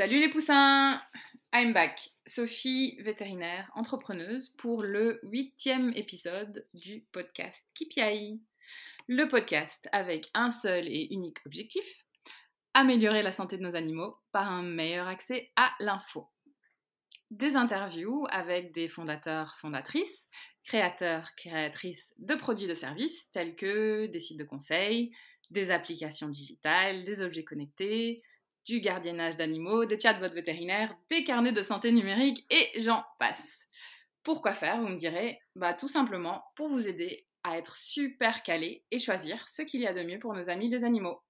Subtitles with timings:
[0.00, 0.98] Salut les poussins
[1.52, 8.40] I'm back, Sophie, vétérinaire, entrepreneuse, pour le huitième épisode du podcast KPI.
[9.08, 11.84] Le podcast avec un seul et unique objectif,
[12.72, 16.30] améliorer la santé de nos animaux par un meilleur accès à l'info.
[17.30, 20.26] Des interviews avec des fondateurs, fondatrices,
[20.64, 25.12] créateurs, créatrices de produits de services tels que des sites de conseil,
[25.50, 28.22] des applications digitales, des objets connectés,
[28.70, 33.66] du gardiennage d'animaux, des chatbots vétérinaires, des carnets de santé numérique et j'en passe.
[34.22, 35.40] Pourquoi faire, vous me direz?
[35.56, 39.88] Bah tout simplement pour vous aider à être super calé et choisir ce qu'il y
[39.88, 41.20] a de mieux pour nos amis les animaux.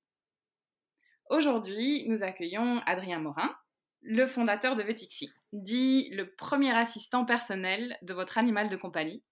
[1.30, 3.56] Aujourd'hui, nous accueillons Adrien Morin,
[4.02, 9.22] le fondateur de Vetixi, dit le premier assistant personnel de votre animal de compagnie,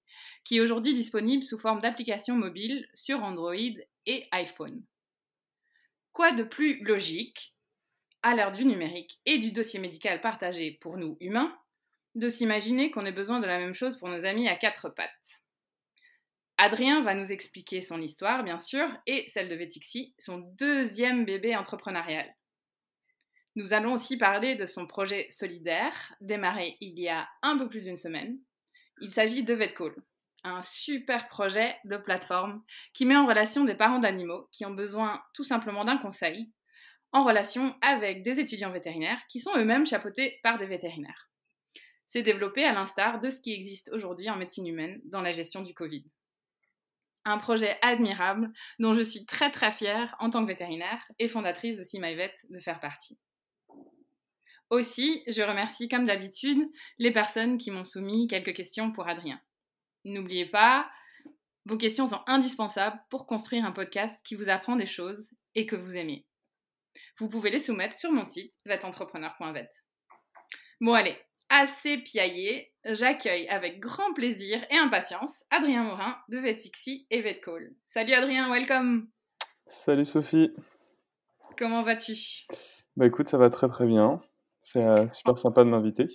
[0.45, 3.55] qui est aujourd'hui disponible sous forme d'application mobile sur Android
[4.06, 4.83] et iPhone.
[6.15, 7.55] Quoi de plus logique
[8.22, 11.56] à l'heure du numérique et du dossier médical partagé pour nous humains,
[12.14, 15.42] de s'imaginer qu'on ait besoin de la même chose pour nos amis à quatre pattes.
[16.56, 21.55] Adrien va nous expliquer son histoire, bien sûr, et celle de Vetixi, son deuxième bébé
[21.55, 22.34] entrepreneurial.
[23.55, 27.83] Nous allons aussi parler de son projet solidaire, démarré il y a un peu plus
[27.83, 28.39] d'une semaine.
[29.00, 29.94] Il s'agit de VetCall,
[30.42, 35.22] un super projet de plateforme qui met en relation des parents d'animaux qui ont besoin
[35.34, 36.50] tout simplement d'un conseil
[37.12, 41.28] en relation avec des étudiants vétérinaires qui sont eux-mêmes chapeautés par des vétérinaires.
[42.06, 45.62] C'est développé à l'instar de ce qui existe aujourd'hui en médecine humaine dans la gestion
[45.62, 46.05] du Covid.
[47.25, 51.77] Un projet admirable dont je suis très très fière en tant que vétérinaire et fondatrice
[51.77, 53.19] de CIMAIVET de faire partie.
[54.70, 56.67] Aussi, je remercie comme d'habitude
[56.98, 59.41] les personnes qui m'ont soumis quelques questions pour Adrien.
[60.05, 60.91] N'oubliez pas,
[61.64, 65.77] vos questions sont indispensables pour construire un podcast qui vous apprend des choses et que
[65.77, 66.28] vous aimez
[67.19, 69.71] vous pouvez les soumettre sur mon site vetentrepreneur.vet.
[70.81, 71.17] Bon allez,
[71.48, 77.75] assez piaillé, j'accueille avec grand plaisir et impatience Adrien Morin de Vetixi et Vetcall.
[77.87, 79.08] Salut Adrien, welcome
[79.67, 80.53] Salut Sophie
[81.58, 82.47] Comment vas-tu?
[82.97, 84.20] Bah écoute, ça va très très bien.
[84.61, 86.07] C'est euh, super sympa de m'inviter.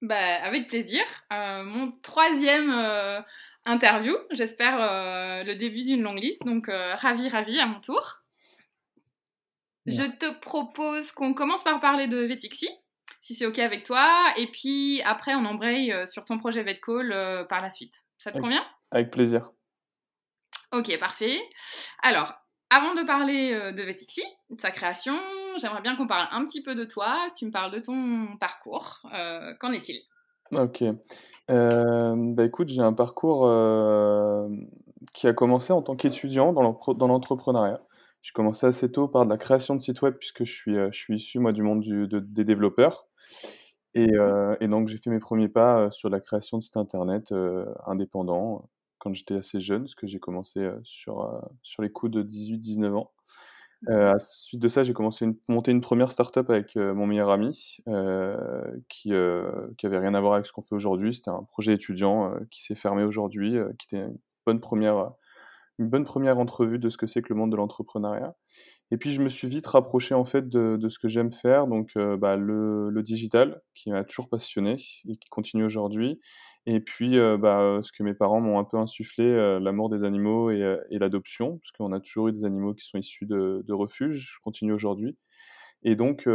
[0.00, 1.02] Bah avec plaisir.
[1.32, 3.20] Euh, mon troisième euh,
[3.66, 8.21] interview, j'espère le début d'une longue liste, donc ravi ravi à mon tour.
[9.86, 12.68] Je te propose qu'on commence par parler de Vetixi,
[13.20, 17.12] si c'est OK avec toi, et puis après on embraye euh, sur ton projet VetCall
[17.12, 18.04] euh, par la suite.
[18.18, 18.64] Ça te convient?
[18.92, 19.50] Avec plaisir.
[20.72, 21.40] Ok, parfait.
[22.02, 22.32] Alors,
[22.70, 25.18] avant de parler euh, de Vetixi, de sa création,
[25.58, 29.00] j'aimerais bien qu'on parle un petit peu de toi, tu me parles de ton parcours.
[29.60, 30.00] Qu'en est-il?
[30.52, 30.84] Ok.
[31.48, 33.50] bah écoute, j'ai un parcours
[35.12, 37.80] qui a commencé en tant qu'étudiant dans l'entrepreneuriat.
[38.22, 40.88] J'ai commencé assez tôt par de la création de sites web puisque je suis, euh,
[40.92, 43.08] je suis issu moi du monde du, des développeurs.
[43.94, 46.76] Et, euh, et donc j'ai fait mes premiers pas euh, sur la création de sites
[46.76, 47.34] internet
[47.86, 52.94] indépendants quand j'étais assez jeune, parce que j'ai commencé sur, sur les coups de 18-19
[52.94, 53.10] ans.
[53.88, 57.28] à la suite de ça, j'ai commencé à monter une première startup avec mon meilleur
[57.30, 57.78] ami,
[58.88, 59.12] qui,
[59.76, 61.14] qui avait rien à voir avec ce qu'on fait aujourd'hui.
[61.14, 65.10] C'était un projet étudiant qui s'est fermé aujourd'hui, qui était une bonne première
[65.82, 68.34] une bonne première entrevue de ce que c'est que le monde de l'entrepreneuriat.
[68.90, 71.90] Et puis je me suis vite rapproché en fait de, ce que j'aime faire, donc
[71.96, 74.76] euh, bah, le, digital qui m'a toujours passionné
[75.08, 76.20] et qui continue aujourd'hui.
[76.66, 80.04] Et puis euh, bah, ce que mes parents m'ont un peu insufflé, euh, l'amour des
[80.04, 83.64] animaux et, et l'adoption, parce qu'on a toujours eu des animaux qui sont issus de,
[83.66, 84.34] de refuges.
[84.36, 85.16] Je continue aujourd'hui.
[85.82, 86.28] Et donc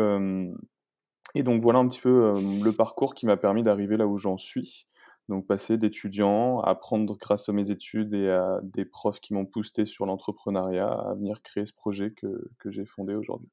[1.36, 4.38] et donc voilà un petit peu le parcours qui m'a permis d'arriver là où j'en
[4.38, 4.88] suis.
[5.30, 9.46] Donc passer d'étudiant à apprendre grâce à mes études et à des profs qui m'ont
[9.46, 13.50] poussé sur l'entrepreneuriat à venir créer ce projet que, que j'ai fondé aujourd'hui.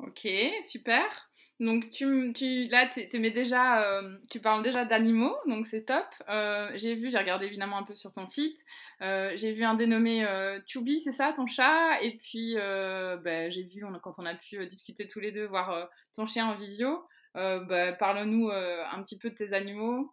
[0.00, 0.28] Ok,
[0.62, 1.28] super.
[1.60, 6.06] Donc tu, tu là tu déjà, euh, tu parles déjà d'animaux, donc c'est top.
[6.28, 8.56] Euh, j'ai vu, j'ai regardé évidemment un peu sur ton site.
[9.02, 10.24] Euh, j'ai vu un dénommé
[10.66, 12.00] Tubi, c'est ça, ton chat?
[12.02, 16.26] Et puis bah, j'ai vu quand on a pu discuter tous les deux, voir ton
[16.26, 17.04] chien en visio.
[17.34, 20.12] Bah, Parle-nous un petit peu de tes animaux.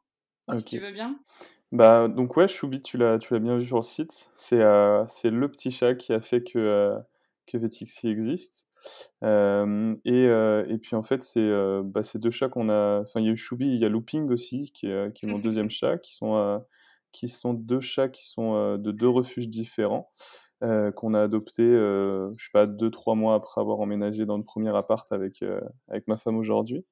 [0.57, 1.19] Si tu veux bien.
[1.71, 4.31] Bah, donc ouais, Choubi, tu l'as, tu l'as bien vu sur le site.
[4.35, 6.97] C'est, euh, c'est le petit chat qui a fait que, euh,
[7.47, 8.67] que Vetixi existe.
[9.23, 11.49] Euh, et, et puis en fait, c'est
[11.83, 13.01] bah, ces deux chats qu'on a.
[13.01, 15.29] Enfin, il y a eu Choubi, il y a Looping aussi, qui est, qui est
[15.29, 16.63] mon deuxième chat, qui sont,
[17.11, 20.11] qui sont deux chats qui sont de deux refuges différents.
[20.65, 24.37] Euh, qu'on a adopté, euh, je sais pas, deux, trois mois après avoir emménagé dans
[24.37, 26.85] le premier appart avec, euh, avec ma femme aujourd'hui.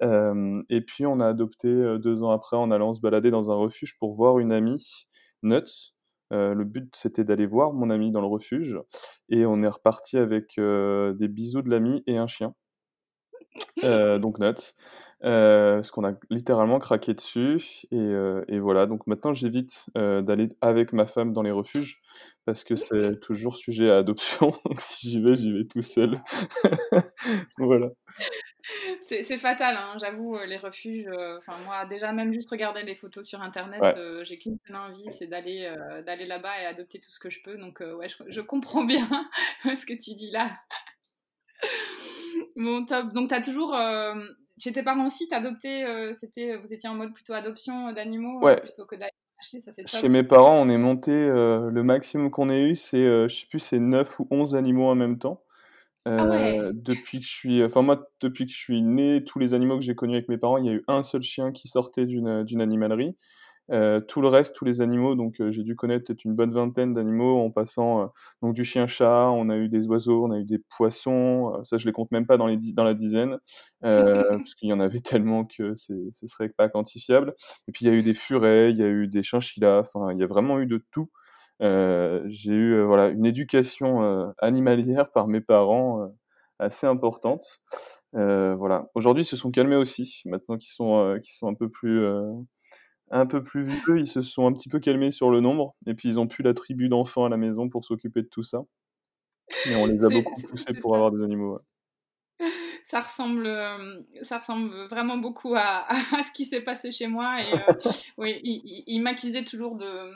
[0.00, 1.68] et puis on a adopté
[1.98, 5.06] deux ans après en allant se balader dans un refuge pour voir une amie,
[5.42, 5.94] Nuts.
[6.30, 8.78] le but c'était d'aller voir mon amie dans le refuge
[9.28, 12.54] et on est reparti avec des bisous de l'ami et un chien.
[13.82, 14.74] Donc notes.
[15.20, 18.12] parce qu'on a littéralement craqué dessus et,
[18.48, 22.00] et voilà, donc maintenant j'évite d'aller avec ma femme dans les refuges
[22.48, 26.14] parce que c'est toujours sujet à adoption, donc si j'y vais, j'y vais tout seul.
[27.58, 27.90] voilà.
[29.02, 31.06] C'est fatal, hein, j'avoue, les refuges.
[31.36, 33.82] Enfin, moi, déjà, même juste regarder les photos sur internet,
[34.22, 35.70] j'ai qu'une seule envie, c'est d'aller
[36.06, 37.56] d'aller là-bas et adopter tout ce que je peux.
[37.56, 39.08] Donc, ouais, je, je, comprends bien
[39.64, 40.50] ce que tu dis là.
[42.58, 43.12] Bon, top.
[43.14, 43.74] Donc, tu as toujours
[44.58, 48.56] chez tes parents aussi, adopté, euh, c'était, vous étiez en mode plutôt adoption d'animaux euh,
[48.56, 52.30] plutôt que d'aller acheter, ça c'est Chez mes parents, on est monté, euh, le maximum
[52.30, 55.42] qu'on ait eu, c'est, je sais plus, c'est 9 ou 11 animaux en même temps.
[56.04, 56.70] Ah ouais.
[56.72, 59.84] Depuis que je suis, enfin moi, depuis que je suis né, tous les animaux que
[59.84, 62.44] j'ai connus avec mes parents, il y a eu un seul chien qui sortait d'une,
[62.44, 63.14] d'une animalerie.
[63.70, 66.52] Euh, tout le reste, tous les animaux, donc euh, j'ai dû connaître peut-être une bonne
[66.52, 68.06] vingtaine d'animaux en passant euh,
[68.40, 71.84] donc du chien-chat, on a eu des oiseaux, on a eu des poissons, ça je
[71.84, 73.38] les compte même pas dans, les dans la dizaine,
[73.82, 77.34] parce qu'il y en avait tellement que ce serait pas quantifiable.
[77.68, 80.12] Et puis il y a eu des furets, il y a eu des chinchillas, enfin
[80.12, 81.10] il y a vraiment eu de tout.
[81.60, 86.10] j'ai eu voilà une éducation animalière par mes parents
[86.58, 87.60] assez importante.
[88.12, 88.88] voilà.
[88.94, 90.22] Aujourd'hui, ils se sont calmés aussi.
[90.24, 92.06] Maintenant qu'ils sont, qu'ils sont un peu plus,
[93.10, 95.94] un peu plus vieux, ils se sont un petit peu calmés sur le nombre, et
[95.94, 98.62] puis ils ont plus la tribu d'enfants à la maison pour s'occuper de tout ça.
[99.66, 101.60] Mais on les a beaucoup poussés pour avoir des animaux.
[102.84, 105.86] Ça ressemble, euh, ça ressemble vraiment beaucoup à,
[106.18, 107.38] à ce qui s'est passé chez moi.
[107.42, 107.74] Et euh,
[108.16, 110.10] oui, il, m'accusait toujours de,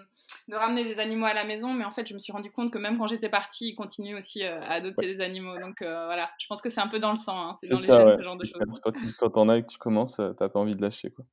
[0.49, 2.73] de, ramener des animaux à la maison, mais en fait, je me suis rendu compte
[2.73, 5.59] que même quand j'étais partie, il continuait aussi euh, à adopter des animaux.
[5.59, 7.57] Donc voilà, je pense que c'est un peu dans le sang, hein.
[7.61, 8.63] c'est dans les gènes, ce genre de choses.
[8.83, 11.11] Quand, quand t'en as et que tu commences, t'as pas envie de lâcher.
[11.11, 11.27] Quoi.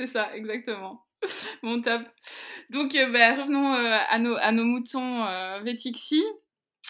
[0.00, 1.04] C'est ça, exactement.
[1.62, 2.02] Bon, top.
[2.70, 6.22] Donc, euh, bah, revenons euh, à, nos, à nos moutons euh, Vétixi.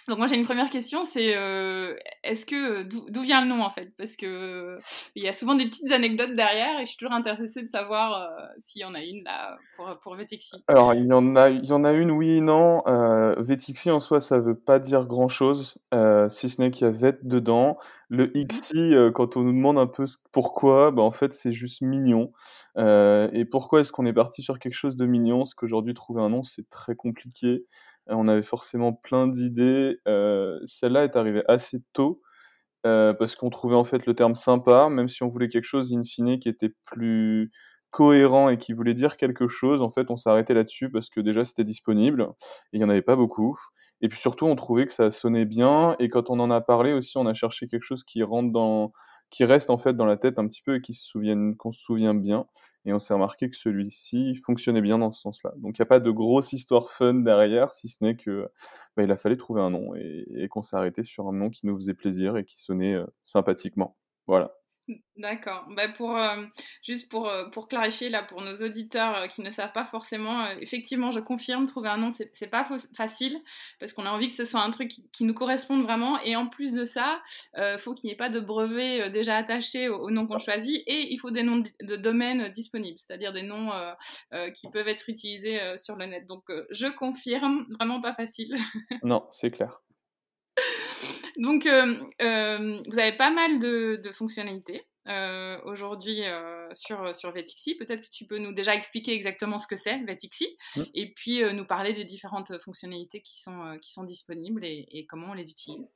[0.08, 1.94] Donc moi j'ai une première question, c'est euh,
[2.24, 3.92] est-ce que d'où vient le nom en fait?
[3.96, 4.76] Parce que
[5.14, 8.14] il y a souvent des petites anecdotes derrière et je suis toujours intéressée de savoir
[8.14, 10.56] euh, s'il y en a une là pour, pour Vétixi.
[10.68, 12.82] Alors il y en a, il y en a une oui et non.
[12.86, 16.86] Euh, Vétixi en soi ça veut pas dire grand chose, euh, si ce n'est qu'il
[16.86, 17.76] y a Vét dedans.
[18.08, 21.80] Le mmh Xi, quand on nous demande un peu pourquoi, bah en fait c'est juste
[21.82, 22.32] mignon.
[22.76, 25.38] et pourquoi est-ce qu'on est parti sur quelque chose de mignon?
[25.38, 27.64] Parce qu'aujourd'hui trouver un nom c'est très compliqué
[28.10, 29.98] on avait forcément plein d'idées.
[30.08, 32.20] Euh, celle-là est arrivée assez tôt
[32.86, 35.92] euh, parce qu'on trouvait en fait le terme sympa, même si on voulait quelque chose
[35.94, 37.50] in fine qui était plus
[37.90, 39.82] cohérent et qui voulait dire quelque chose.
[39.82, 42.28] En fait, on s'est arrêté là-dessus parce que déjà c'était disponible
[42.72, 43.58] et il n'y en avait pas beaucoup.
[44.00, 46.92] Et puis surtout, on trouvait que ça sonnait bien et quand on en a parlé
[46.92, 48.92] aussi, on a cherché quelque chose qui rentre dans
[49.30, 51.72] qui reste en fait dans la tête un petit peu et qui se souviennent, qu'on
[51.72, 52.46] se souvient bien.
[52.84, 55.52] Et on s'est remarqué que celui-ci fonctionnait bien dans ce sens-là.
[55.58, 58.50] Donc il n'y a pas de grosse histoire fun derrière, si ce n'est que
[58.96, 61.66] bah, il a fallu trouver un nom et, qu'on s'est arrêté sur un nom qui
[61.66, 63.96] nous faisait plaisir et qui sonnait euh, sympathiquement.
[64.26, 64.59] Voilà.
[65.16, 65.66] D'accord.
[65.76, 66.44] Bah pour, euh,
[66.82, 70.48] juste pour, euh, pour clarifier, là, pour nos auditeurs euh, qui ne savent pas forcément,
[70.60, 72.66] effectivement, je confirme, trouver un nom, c'est pas
[72.96, 73.38] facile,
[73.78, 76.18] parce qu'on a envie que ce soit un truc qui, nous corresponde vraiment.
[76.22, 77.20] Et en plus de ça,
[77.56, 81.12] il faut qu'il n'y ait pas de brevet déjà attaché au, nom qu'on choisit, et
[81.12, 83.70] il faut des noms de, domaine disponibles, c'est-à-dire des noms
[84.54, 86.26] qui peuvent être utilisés sur le net.
[86.26, 88.56] Donc, je confirme, vraiment pas facile.
[89.02, 89.80] non, c'est clair.
[91.40, 96.22] Donc, euh, euh, vous avez pas mal de, fonctionnalités euh, aujourd'hui
[96.72, 97.74] sur, sur Vetixi.
[97.74, 100.82] Peut-être que tu peux nous déjà expliquer exactement ce que c'est Vetixi mmh.
[100.94, 105.34] et puis nous parler des différentes fonctionnalités qui sont, qui sont disponibles et, comment on
[105.34, 105.94] les utilise.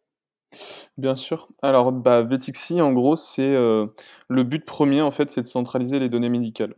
[0.97, 1.49] Bien sûr.
[1.63, 6.09] Alors, bah, Vetixi, en gros, c'est le but premier, en fait, c'est de centraliser les
[6.09, 6.75] données médicales.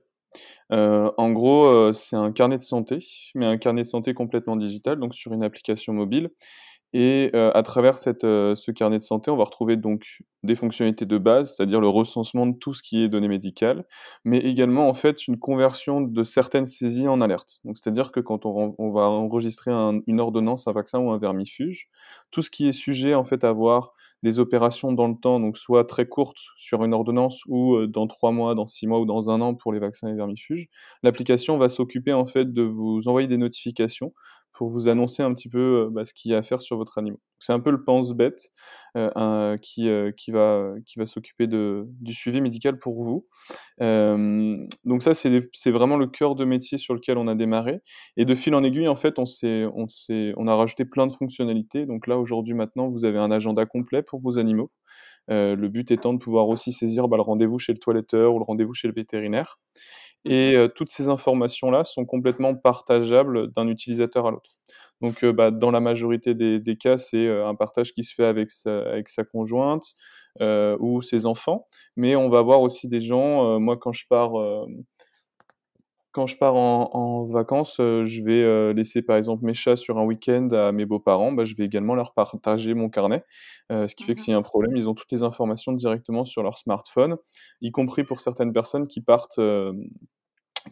[0.71, 5.14] en gros, c'est un carnet de santé, mais un carnet de santé complètement digital, donc
[5.14, 6.30] sur une application mobile.
[6.93, 11.19] Et à travers cette, ce carnet de santé, on va retrouver donc des fonctionnalités de
[11.19, 13.85] base, c'est-à-dire le recensement de tout ce qui est données médicales,
[14.25, 17.61] mais également en fait une conversion de certaines saisies en alerte.
[17.75, 21.88] C'est-à-dire que quand on, va enregistrer une ordonnance, un vaccin ou un vermifuge,
[22.31, 25.59] tout ce qui est sujet en fait à avoir des opérations dans le temps, donc
[25.59, 29.28] soit très courtes sur une ordonnance ou dans trois mois, dans six mois ou dans
[29.28, 30.69] un an pour les vaccins et vermifuges,
[31.02, 34.12] l'application va s'occuper en fait de vous envoyer des notifications
[34.57, 36.79] pour vous annoncer un petit peu euh, bah, ce qu'il y a à faire sur
[36.79, 37.21] votre animal.
[37.39, 38.51] C'est un peu le pense-bête
[38.97, 43.27] euh, qui, euh, qui va, s'occuper du suivi médical pour vous.
[43.79, 47.81] donc ça, c'est vraiment le cœur de métier sur lequel on a démarré.
[48.17, 51.85] Et de fil en aiguille, en fait, on a rajouté plein de fonctionnalités.
[51.85, 54.71] Donc là, aujourd'hui, maintenant, vous avez un agenda complet pour vos animaux.
[55.29, 58.45] le but étant de pouvoir aussi saisir bah, le rendez-vous chez le toiletteur ou le
[58.45, 59.59] rendez-vous chez le vétérinaire.
[60.28, 64.50] Et toutes ces informations-là sont complètement partageables d'un utilisateur à l'autre.
[65.00, 68.80] Donc, bah, dans la majorité des, cas, c'est un partage qui se fait avec sa,
[68.80, 69.85] avec sa conjointe.
[70.40, 71.68] ou ses enfants.
[71.97, 74.33] Mais on va avoir aussi des gens, moi quand je pars
[76.16, 79.99] quand je pars en, vacances, euh, je vais euh, laisser par exemple mes chats sur
[79.99, 83.23] un week-end à mes beaux-parents, bah, je vais également leur partager mon carnet.
[83.71, 85.73] Euh, ce qui fait que s'il y a un problème, ils ont toutes les informations
[85.73, 87.18] directement sur leur smartphone,
[87.61, 89.38] y compris pour certaines personnes qui partent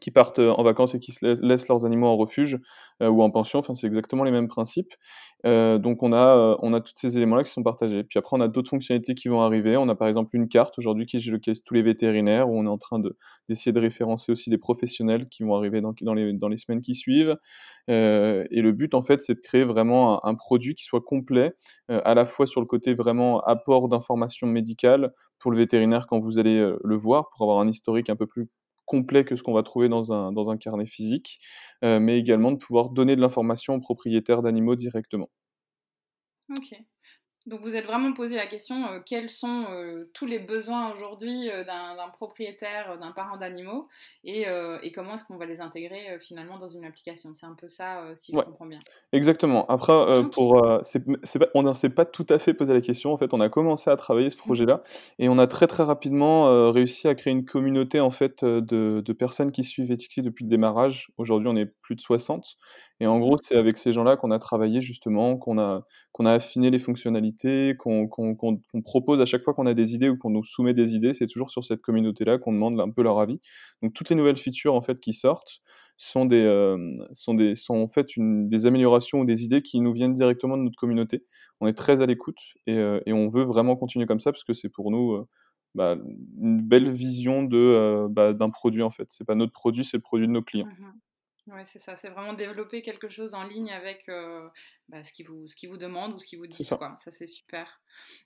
[0.01, 2.59] qui partent en vacances et qui se laissent leurs animaux en refuge
[3.01, 3.59] ou en pension.
[3.59, 4.93] Enfin, c'est exactement les mêmes principes.
[5.45, 8.05] donc, on a, tous ces éléments-là qui sont partagés.
[8.05, 9.77] Puis après, on a d'autres fonctionnalités qui vont arriver.
[9.77, 12.69] On a par exemple une carte aujourd'hui qui géolocalise tous les vétérinaires, où on est
[12.69, 13.01] en train
[13.49, 16.83] d'essayer de, référencer aussi des professionnels qui vont arriver dans, dans, les, dans les semaines
[16.83, 17.37] qui suivent.
[17.89, 21.55] et le but, en fait, c'est de créer vraiment un, produit qui soit complet,
[21.89, 26.39] à la fois sur le côté vraiment apport d'informations médicales pour le vétérinaire quand vous
[26.39, 28.49] allez le voir, pour avoir un historique un peu plus
[28.87, 31.39] complet que ce qu'on va trouver dans un, dans un carnet physique,
[31.85, 35.31] euh, mais également de pouvoir donner de l'information aux propriétaires d'animaux directement.
[36.51, 36.85] Ok.
[37.47, 41.51] Donc vous êtes vraiment posé la question euh, quels sont euh, tous les besoins aujourd'hui
[41.51, 43.89] euh, d'un propriétaire, d'un parent d'animaux
[44.25, 44.47] et,
[44.95, 47.35] comment est-ce qu'on va les intégrer finalement dans une application?
[47.35, 48.79] C'est un peu ça, si je comprends bien.
[49.13, 49.67] Exactement.
[49.67, 49.93] Après,
[50.33, 50.63] pour,
[51.55, 53.13] on ne s'est pas tout à fait posé la question.
[53.13, 54.41] En fait, on a commencé à travailler ce mmh.
[54.41, 54.83] projet-là
[55.19, 59.13] et on a très très rapidement réussi à créer une communauté en fait de, de
[59.13, 61.11] personnes qui suivent Etixi depuis le démarrage.
[61.17, 62.57] Aujourd'hui, on est plus de 60
[63.01, 66.33] et en gros, c'est avec ces gens-là qu'on a travaillé justement, qu'on a, qu'on a
[66.33, 68.09] affiné les fonctionnalités, qu'on
[68.85, 71.27] propose à chaque fois qu'on a des idées ou qu'on nous soumet des idées, c'est
[71.27, 73.41] toujours sur cette communauté-là qu'on demande un peu leur avis.
[73.83, 75.61] Donc toutes les nouvelles features en fait qui sortent
[75.97, 79.93] sont des, euh, sont des, sont en fait des améliorations ou des idées qui nous
[79.93, 81.25] viennent directement de notre communauté.
[81.61, 84.55] On est très à l'écoute et, euh, on veut vraiment continuer comme ça parce que
[84.55, 85.29] c'est pour nous euh,
[85.75, 85.97] bah,
[86.41, 89.09] une belle vision de bah, d'un produit en fait.
[89.11, 90.67] C'est pas notre produit, c'est le produit de nos clients.
[90.67, 90.93] Mmh
[91.49, 91.95] oui, c'est ça.
[91.97, 94.49] C'est vraiment développer quelque chose en ligne avec euh,
[94.89, 96.67] bah, ce qu'ils vous, ce qui vous demandent ou ce qu'ils vous disent.
[96.67, 96.95] Ça, quoi.
[97.03, 97.81] ça c'est super.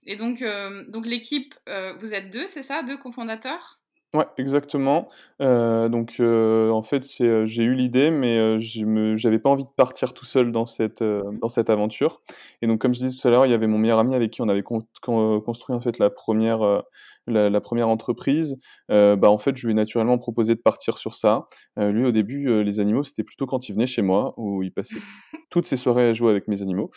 [0.07, 3.81] Et donc, euh, donc l'équipe, euh, vous êtes deux, c'est ça Deux cofondateurs?
[4.15, 5.11] Ouais, exactement.
[5.39, 10.25] donc, en fait, c'est, j'ai eu l'idée, mais je n'avais pas envie de partir tout
[10.25, 12.23] seul dans cette, dans cette aventure.
[12.63, 14.31] Et donc, comme je disais tout à l'heure, il y avait mon meilleur ami avec
[14.31, 16.85] qui on avait construit en fait la première,
[17.29, 18.59] la, première entreprise,
[18.91, 21.47] euh, bah, en fait, je lui ai naturellement proposé de partir sur ça.
[21.79, 24.63] Euh, lui, au début, euh, les animaux, c'était plutôt quand il venait chez moi, où
[24.63, 24.97] il passait
[25.51, 26.91] toutes ses soirées à jouer avec mes animaux.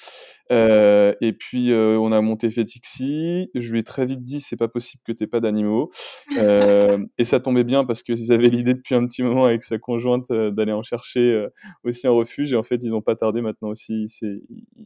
[0.49, 3.49] et puis, on a monté Fetixi.
[3.55, 5.91] Je lui ai très vite dit, c'est pas possible que tu pas d'animaux.
[6.31, 10.31] et ça tombait bien parce qu'ils avaient l'idée depuis un petit moment avec sa conjointe
[10.31, 11.47] d'aller en chercher
[11.85, 12.53] aussi un refuge.
[12.53, 14.05] Et en fait, ils n'ont pas tardé maintenant aussi.
[14.21, 14.41] Il,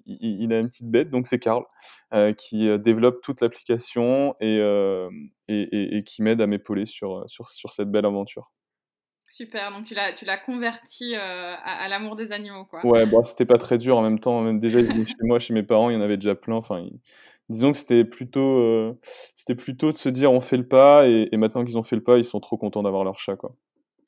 [0.05, 1.63] il, a une petite bête, donc c'est Karl,
[2.37, 4.59] qui développe toute l'application et
[5.47, 8.51] et, qui m'aide à m'épauler sur, sur, sur, cette belle aventure.
[9.27, 12.85] Super, donc tu l'as, tu l'as converti euh, à, l'amour des animaux, quoi.
[12.85, 14.41] Ouais, bon, c'était pas très dur en même temps.
[14.41, 16.55] Même déjà, chez moi, chez mes parents, il y en avait déjà plein.
[16.55, 16.85] Enfin,
[17.49, 18.99] disons que c'était plutôt, euh,
[19.35, 21.95] c'était plutôt de se dire on fait le pas, et, et maintenant qu'ils ont fait
[21.95, 23.55] le pas, ils sont trop contents d'avoir leur chat, quoi.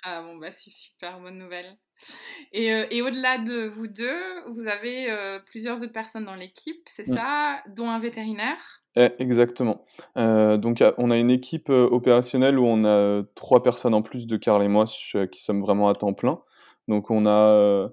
[0.04, 1.78] Ah bon, bah c'est super, bonne nouvelle.
[2.52, 5.08] Et, euh, et au-delà de vous deux, vous avez
[5.48, 7.16] plusieurs autres personnes dans l'équipe, c'est mmh.
[7.16, 8.80] ça, dont un vétérinaire?
[9.00, 9.86] Eh, exactement.
[10.18, 14.02] Euh, donc on a une équipe, euh, opérationnelle où on a, euh, trois personnes en
[14.02, 14.86] plus de Karl et moi
[15.32, 16.40] qui sommes vraiment à temps plein.
[16.88, 17.90] Donc on a,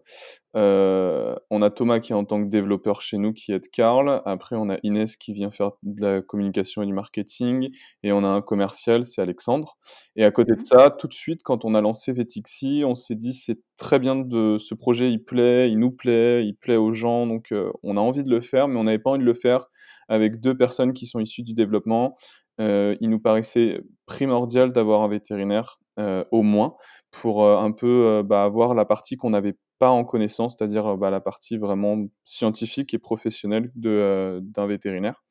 [0.54, 4.22] on a Thomas qui est en tant que développeur chez nous qui aide Karl.
[4.24, 7.70] Après on a Inès qui vient faire de la communication et du marketing
[8.02, 9.76] et on a un commercial, c'est Alexandre
[10.16, 10.66] et à côté de mmh.
[10.66, 14.14] ça, tout de suite quand on a lancé Vetixi, on s'est dit: «C'est très bien
[14.16, 18.00] de ce projet, il plaît, il nous plaît, il plaît aux gens donc on a
[18.00, 19.66] envie de le faire mais on n'avait pas envie de le faire
[20.08, 22.16] avec deux personnes qui sont issues du développement.
[22.60, 26.76] Euh, il nous paraissait primordial d'avoir un vétérinaire euh, au moins
[27.10, 31.10] pour euh, un peu bah, avoir la partie qu'on n'avait pas en connaissance, c'est-à-dire bah,
[31.10, 35.22] la partie vraiment scientifique et professionnelle d'un vétérinaire.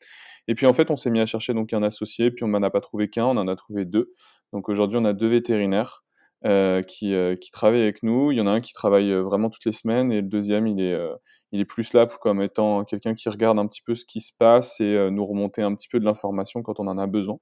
[0.48, 2.64] Et puis en fait, on s'est mis à chercher donc un associé, puis on n'en
[2.64, 4.14] a pas trouvé qu'un, on en a trouvé deux.
[4.52, 6.04] Donc aujourd'hui, on a deux vétérinaires
[6.44, 8.32] qui, qui travaillent avec nous.
[8.32, 10.82] Il y en a un qui travaille vraiment toutes les semaines et le deuxième, il
[10.82, 10.98] est
[11.54, 14.32] il est plus là comme étant quelqu'un qui regarde un petit peu ce qui se
[14.38, 17.38] passe et euh, nous remonter un petit peu de l'information quand on en a besoin.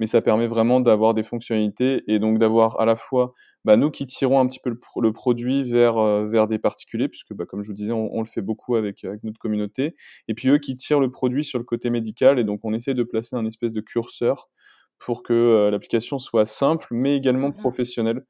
[0.00, 3.92] Mais ça permet vraiment d'avoir des fonctionnalités et donc d'avoir à la fois bah, nous
[3.92, 7.62] qui tirons un petit peu le, produit vers, euh, vers des particuliers, puisque bah, comme
[7.62, 9.94] je vous disais, on, le fait beaucoup avec, avec, notre communauté,
[10.26, 12.94] et puis eux qui tirent le produit sur le côté médical, et donc on essaie
[12.94, 14.48] de placer un espèce de curseur
[14.98, 18.24] pour que euh, l'application soit simple, mais également mmh professionnelle.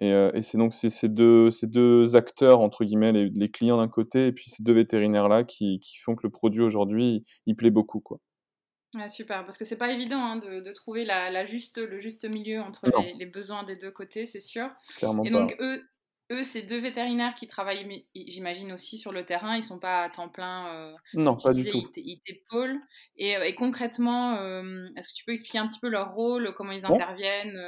[0.00, 4.28] Euh, et, c'est donc ces deux, ces deux acteurs, entre guillemets, les, clients d'un côté,
[4.28, 8.00] et puis ces deux vétérinaires-là qui, qui, font que le produit aujourd'hui, il, plaît beaucoup.
[8.00, 8.18] Quoi.
[9.08, 12.24] super, parce que c'est pas évident hein, de, de, trouver la, la, juste, le juste
[12.24, 14.70] milieu entre les, les, besoins des deux côtés, c'est sûr.
[14.96, 15.82] Clairement et donc eux,
[16.32, 19.56] eux, c'est deux vétérinaires qui travaillent, j'imagine aussi sur le terrain.
[19.56, 20.66] Ils sont pas à temps plein.
[20.74, 21.82] Euh, non, pas du tout.
[21.96, 22.80] Ils t'épaulent.
[23.16, 24.36] Et, et, concrètement,
[24.96, 27.58] est-ce que tu peux expliquer un petit peu leur rôle, comment ils interviennent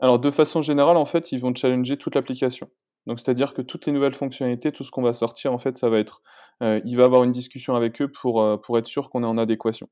[0.00, 2.70] Alors, de façon générale, en fait, ils vont challenger toute l'application.
[3.06, 5.88] Donc, c'est-à-dire que toutes les nouvelles fonctionnalités, tout ce qu'on va sortir, en fait, ça
[5.88, 6.22] va être.
[6.60, 9.88] il va avoir une discussion avec eux pour, pour être sûr qu'on est en adéquation.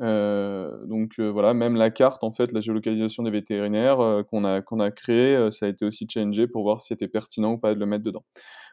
[0.00, 4.44] Euh, donc euh, voilà, même la carte, en fait, la géolocalisation des vétérinaires euh, qu'on
[4.44, 7.58] a, qu'on a créé, ça a été aussi changé pour voir si c'était pertinent ou
[7.58, 8.24] pas de le mettre dedans.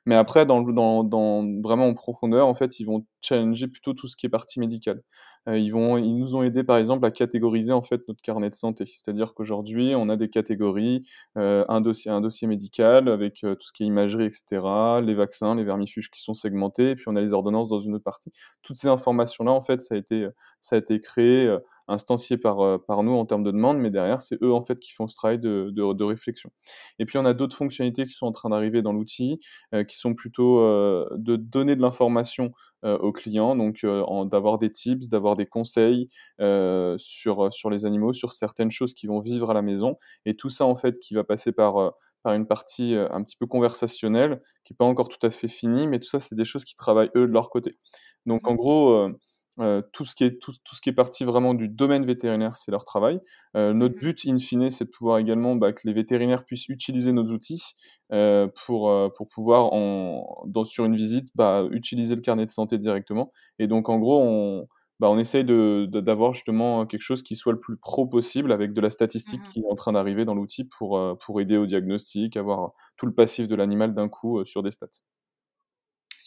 [0.05, 4.25] Mais après, dans, vraiment en profondeur, en fait, ils vont challenger plutôt tout ce qui
[4.25, 5.01] est partie médicale.
[5.47, 8.85] Euh, ils, nous ont aidé, par exemple, à catégoriser en fait notre carnet de santé.
[8.85, 13.83] C'est-à-dire qu'aujourd'hui, on a des catégories, euh, un, dossier, médical avec euh, tout ce qui
[13.83, 14.61] est imagerie, etc.,
[15.01, 17.95] les vaccins, les vermifuges qui sont segmentés, et puis on a les ordonnances dans une
[17.95, 18.31] autre partie.
[18.61, 21.55] Toutes ces informations-là, en fait, ça a été créé
[21.87, 24.79] instancié par, euh, par nous en termes de demande, mais derrière, c'est eux en fait
[24.79, 26.51] qui font ce travail de, de, réflexion.
[26.99, 29.39] Et puis on a d'autres fonctionnalités qui sont en train d'arriver dans l'outil,
[29.73, 32.51] euh, qui sont plutôt euh, de donner de l'information
[32.83, 33.83] aux clients, donc
[34.29, 39.19] d'avoir des tips, d'avoir des conseils sur, sur les animaux, sur certaines choses qui vont
[39.19, 42.45] vivre à la maison, et tout ça en fait qui va passer par par une
[42.45, 46.07] partie un petit peu conversationnelle, qui n'est pas encore tout à fait finie, mais tout
[46.09, 47.73] ça, c'est des choses qui travaillent eux de leur côté.
[48.25, 48.57] Donc en mmh.
[48.57, 49.17] gros, euh,
[49.91, 52.71] tout, ce qui est, tout, tout, ce qui est parti vraiment du domaine vétérinaire, c'est
[52.71, 53.19] leur travail.
[53.55, 56.69] Euh, notre mmh but, in fine, c'est de pouvoir également bah, que les vétérinaires puissent
[56.69, 57.63] utiliser nos outils
[58.11, 62.77] euh, pour, pour pouvoir, en, dans, sur une visite, bah, utiliser le carnet de santé
[62.77, 63.31] directement.
[63.57, 64.67] Et donc, en gros, on,
[64.99, 68.81] bah, on essaye d'avoir justement quelque chose qui soit le plus pro possible avec de
[68.81, 72.37] la statistique mmh qui est en train d'arriver dans l'outil pour, pour aider au diagnostic,
[72.37, 74.87] avoir tout le passif de l'animal d'un coup sur des stats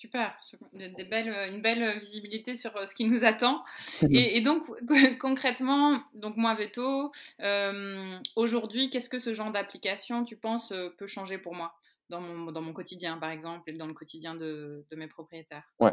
[0.00, 0.34] super,
[0.72, 3.62] des belles, euh, une belle visibilité sur euh, ce qui nous attend.
[4.10, 4.62] Et, donc
[5.20, 11.36] concrètement, donc moi Veto, euh, aujourd'hui, qu'est-ce que ce genre d'application, tu penses, peut changer
[11.36, 11.74] pour moi
[12.08, 15.70] dans mon, dans mon quotidien, par exemple, et dans le quotidien de, de mes propriétaires?
[15.78, 15.92] Ouais.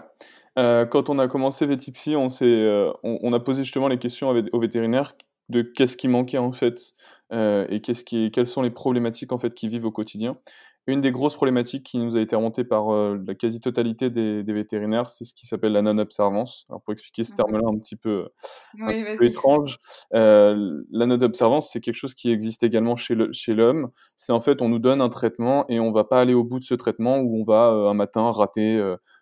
[0.55, 5.15] quand on a commencé Vetixi, on, on, on, a posé justement les questions aux vétérinaires
[5.49, 6.93] de qu'est-ce qui manquait en fait
[7.31, 10.37] et qu'est-ce qui, quelles sont les problématiques en fait qu'ils vivent au quotidien?
[10.89, 15.09] Une des grosses problématiques qui nous a été remontée par euh, la quasi-totalité des, vétérinaires,
[15.09, 16.65] c'est ce qui s'appelle la non-observance.
[16.69, 18.29] Alors pour expliquer ce terme-là un petit peu,
[19.21, 19.79] étrange,
[20.13, 23.15] euh, la non-observance, c'est quelque chose qui existe également chez
[23.53, 23.89] l'homme.
[24.15, 26.59] c'est en fait, on nous donne un traitement et on va pas aller au bout
[26.59, 28.81] de ce traitement où on va euh, un matin rater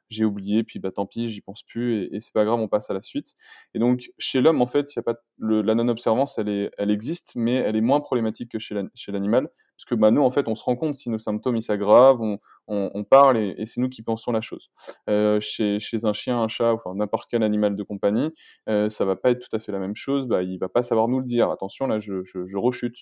[0.10, 2.90] j'ai oublié, puis bah tant pis, j'y pense plus, et, c'est pas grave, on passe
[2.90, 3.36] à la suite.
[3.74, 7.56] Et donc chez l'homme, en fait, y a pas la non-observance, elle, elle existe, mais
[7.56, 10.64] elle est moins problématique que chez l'animal, parce que bah, nous, en fait, on se
[10.64, 14.70] rend compte si nos symptômes s'aggravent, on, parle et, c'est nous qui pensons la chose.
[15.10, 18.32] Euh, chez, un chien, un chat, enfin n'importe quel animal de compagnie,
[18.70, 20.28] euh, ça va pas être tout à fait la même chose.
[20.28, 21.52] Bah, il va pas savoir nous le dire.
[21.52, 22.96] Attention, là, je, rechute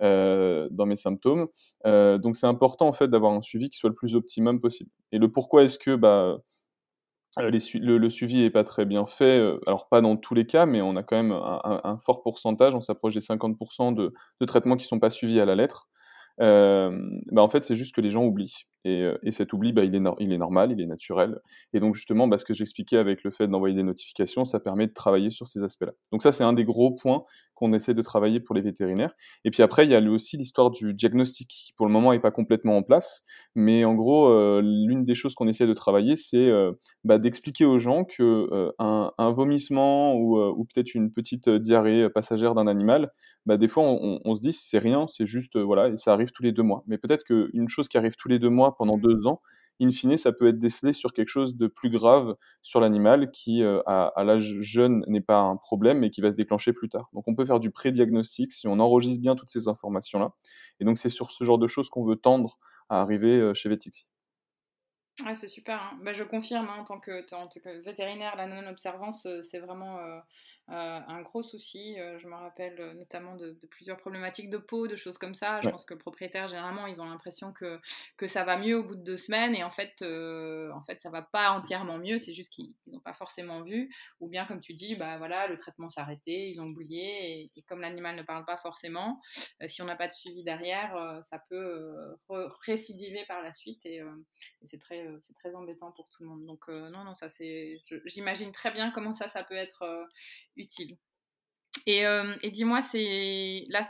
[0.00, 1.48] euh, dans mes symptômes.
[1.86, 4.90] Euh, donc c'est important en fait d'avoir un suivi qui soit le plus optimum possible.
[5.10, 6.38] Et le pourquoi est-ce que bah
[7.38, 10.96] le, suivi est pas très bien fait, alors pas dans tous les cas, mais on
[10.96, 15.00] a quand même un, fort pourcentage, on s'approche des 50% de, de traitements qui sont
[15.00, 15.88] pas suivis à la lettre.
[16.40, 16.90] Euh,
[17.30, 18.66] bah en fait, c'est juste que les gens oublient.
[18.84, 21.38] Et, euh, et cet oubli, bah, il, est normal, il est naturel.
[21.72, 24.86] Et donc, justement, bah, ce que j'expliquais avec le fait d'envoyer des notifications, ça permet
[24.86, 25.92] de travailler sur ces aspects-là.
[26.10, 29.14] Donc, ça, c'est un des gros points qu'on essaie de travailler pour les vétérinaires.
[29.44, 32.18] Et puis après, il y a aussi l'histoire du diagnostic, qui pour le moment n'est
[32.18, 33.22] pas complètement en place.
[33.54, 36.72] Mais en gros, euh, l'une des choses qu'on essaie de travailler, c'est euh,
[37.04, 43.12] bah, d'expliquer aux gens que un, vomissement ou, peut-être une petite diarrhée passagère d'un animal,
[43.46, 46.32] bah, des fois, on, on se dit c'est rien, c'est juste, voilà, et ça arrive
[46.32, 46.82] tous les deux mois.
[46.86, 49.40] Mais peut-être qu'une chose qui arrive tous les deux mois pendant deux ans,
[49.80, 53.62] in fine, ça peut être décelé sur quelque chose de plus grave sur l'animal qui,
[53.62, 57.08] euh, à, l'âge jeune, n'est pas un problème, mais qui va se déclencher plus tard.
[57.12, 60.32] Donc on peut faire du pré-diagnostic si on enregistre bien toutes ces informations-là.
[60.80, 62.58] Et donc c'est sur ce genre de choses qu'on veut tendre
[62.88, 64.06] à arriver euh, chez Vetixi.
[65.26, 65.80] Ouais, c'est super.
[65.80, 65.98] Hein.
[66.02, 69.98] Bah, je confirme, hein, en, tant que, vétérinaire, la non-observance, euh, c'est vraiment
[70.68, 71.98] un gros souci.
[71.98, 75.34] Euh, je me rappelle euh, notamment de, de, plusieurs problématiques de peau, de choses comme
[75.34, 75.60] ça.
[75.60, 75.72] Je ouais.
[75.72, 77.80] pense que le propriétaire, généralement, ils ont l'impression que,
[78.16, 79.54] que ça va mieux au bout de deux semaines.
[79.54, 82.18] Et en fait, euh, en fait ça va pas entièrement mieux.
[82.18, 83.90] C'est juste qu'ils n'ont pas forcément vu.
[84.20, 87.42] Ou bien, comme tu dis, bah, voilà, le traitement s'est arrêté, ils ont oublié.
[87.42, 89.20] Et, et comme l'animal ne parle pas forcément,
[89.66, 92.16] si on n'a pas de suivi derrière, ça peut
[92.64, 93.84] récidiver par la suite.
[93.84, 96.46] Et, et c'est très, c'est très embêtant pour tout le monde.
[96.46, 97.80] Donc, non, non, ça c'est.
[98.06, 100.08] J'imagine très bien comment ça, ça peut être
[100.56, 100.96] utile.
[101.86, 103.82] Et, euh, et dis-moi, c'est là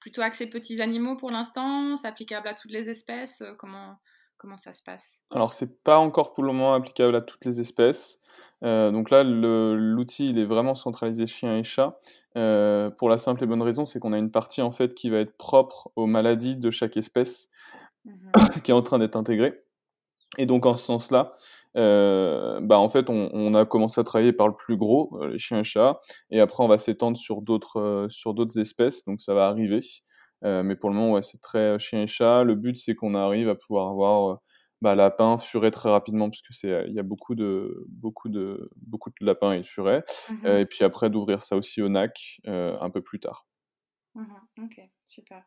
[0.00, 3.96] plutôt axé petits animaux pour l'instant C'est applicable à toutes les espèces euh, comment,
[4.38, 5.22] comment ça se passe?
[5.30, 8.20] Alors, c'est pas encore pour le moment applicable à toutes les espèces.
[8.62, 11.98] Euh, donc là, l'outil, il est vraiment centralisé chien et chat.
[12.36, 15.08] Euh, pour la simple et bonne raison, c'est qu'on a une partie en fait qui
[15.08, 17.48] va être propre aux maladies de chaque espèce.
[18.04, 18.30] Mmh
[18.64, 19.62] qui est en train d'être intégré
[20.38, 21.36] et donc en ce sens-là,
[21.74, 25.38] bah, en fait, on on a commencé à travailler par le plus gros, heu, les
[25.38, 25.98] chiens et chats
[26.30, 29.80] et après on va s'étendre sur d'autres, heu, sur d'autres espèces, donc ça va arriver.
[30.42, 32.44] Mais pour le moment, ouais, c'est très, chien et chat.
[32.44, 34.40] Le but, c'est qu'on arrive à pouvoir avoir,
[34.80, 38.70] bah, lapin, furet très rapidement puisque c'est, heu, il y a beaucoup de beaucoup de
[38.76, 42.40] beaucoup de lapins et de furets, Mmh et puis après d'ouvrir ça aussi au NAC,
[42.46, 43.46] un peu plus tard.
[44.14, 45.44] Mmh OK, super.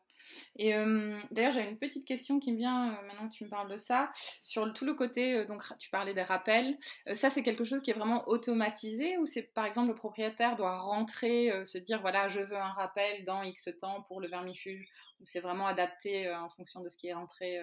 [0.58, 3.50] Et hem, d'ailleurs, j'avais une petite question qui me vient, heu, maintenant que tu me
[3.50, 4.12] parles de ça.
[4.42, 6.78] Sur le tout le côté, heu, donc tu parlais des rappels,
[7.16, 10.80] ça, c'est quelque chose qui est vraiment automatisé ou c'est, par exemple, le propriétaire doit
[10.80, 14.88] rentrer, se dire: «Voilà, je veux un rappel dans X temps pour le vermifuge»
[15.20, 17.60] ou c'est vraiment adapté, en fonction de ce qui est rentré?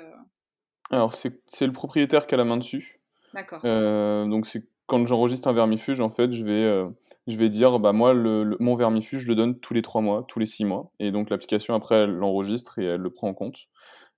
[0.91, 3.01] Alors c'est le propriétaire qui a la main dessus.
[3.35, 3.63] D'accord.
[3.63, 6.89] Donc c'est quand j'enregistre un vermifuge, en fait, je vais, heu,
[7.29, 10.03] je vais dire: «Bah, moi, le le mon vermifuge, je le donne tous les 3
[10.03, 13.29] mois, tous les 6 mois» et donc l'application, après, elle l'enregistre et elle le prend
[13.29, 13.59] en compte.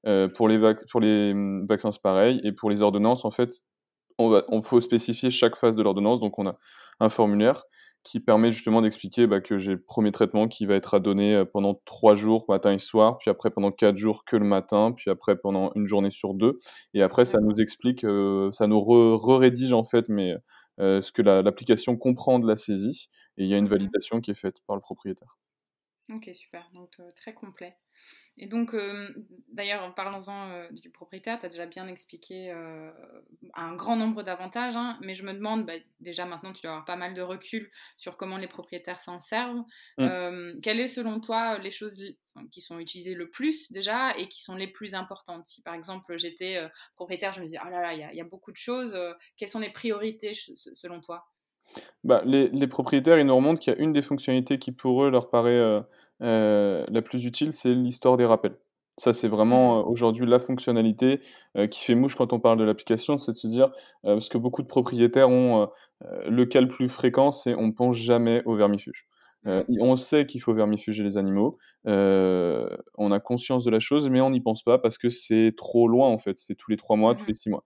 [0.07, 2.41] Heu, pour les vac pour les, mmh, vaccins, c'est pareil.
[2.45, 3.51] Et pour les ordonnances, en fait,
[4.19, 6.59] on va on faut spécifier chaque phase de l'ordonnance, donc on a
[7.01, 7.65] un formulaire
[8.05, 11.35] qui permet justement d'expliquer, bah, que j'ai le premier traitement qui va être à donner,
[11.37, 14.93] heu, pendant 3 jours, matin et soir, puis après pendant 4 jours que le matin,
[14.97, 16.59] puis après pendant une journée sur 2
[16.95, 18.05] et après ça nous explique,
[18.53, 20.39] ça nous re re-rédige en fait, mais heu,
[21.03, 24.21] ce que la l'application comprend de la saisie et il y a une Mmh validation
[24.21, 25.37] qui est faite par le propriétaire.
[26.11, 27.79] OK, super, donc heu, très complet.
[28.38, 29.15] Et donc, hem,
[29.49, 31.38] d'ailleurs, parlons-en, heu, du propriétaire.
[31.41, 32.51] Tu as déjà bien expliqué,
[33.55, 36.85] un grand nombre d'avantages, hein, mais je me demande, bah, déjà maintenant tu dois avoir
[36.87, 39.65] pas mal de recul sur comment les propriétaires s'en servent.
[39.99, 40.17] Mmh.
[40.62, 41.99] Quelles est selon toi les choses
[42.51, 45.47] qui sont utilisées le plus déjà et qui sont les plus importantes?
[45.49, 46.62] Si par exemple j'étais,
[46.97, 48.57] propriétaire, je me disais: «Oh là là, il y a il y a beaucoup de
[48.57, 48.97] choses»,
[49.37, 51.32] quelles sont les priorités selon toi?
[52.05, 55.05] Bah, les les propriétaires, ils nous remontent qu'il y a une des fonctionnalités qui pour
[55.05, 55.83] eux leur paraît, heu
[56.22, 58.59] heu, la plus utile, c'est l'histoire des rappels.
[58.98, 61.20] Ça, c'est Mmh vraiment, heu, aujourd'hui la fonctionnalité,
[61.70, 63.70] qui fait mouche quand on parle de l'application, c'est de se dire,
[64.03, 65.68] parce que beaucoup de propriétaires ont,
[66.29, 69.07] le cas le plus fréquent, c'est on ne pense jamais au vermifuge.
[69.44, 69.62] Mmh.
[69.81, 74.31] on sait qu'il faut vermifuger les animaux, on a conscience de la chose, mais on
[74.31, 77.14] n'y pense pas parce que c'est trop loin en fait, c'est tous les 3 mois,
[77.14, 77.64] tous Mmh les 6 mois.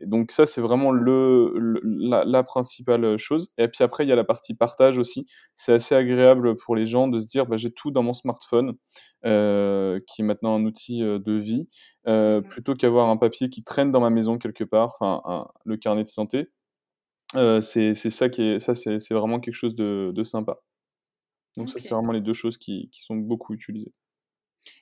[0.00, 4.08] Et donc ça, c'est vraiment le le la la principale, chose et puis après, il
[4.08, 5.26] y a la partie partage aussi.
[5.56, 8.74] C'est assez agréable pour les gens de se dire: «Bah, j'ai tout dans mon smartphone»,
[9.26, 11.68] heu, qui est maintenant un outil, heu, de vie,
[12.06, 16.04] Mmh plutôt qu'avoir un papier qui traîne dans ma maison quelque part, enfin le carnet
[16.04, 16.48] de santé.
[17.36, 20.58] Heu, c'est ça qui est ça, c'est vraiment quelque chose de de sympa.
[21.58, 23.92] Donc ça, c'est vraiment les 2 choses qui qui sont beaucoup utilisées.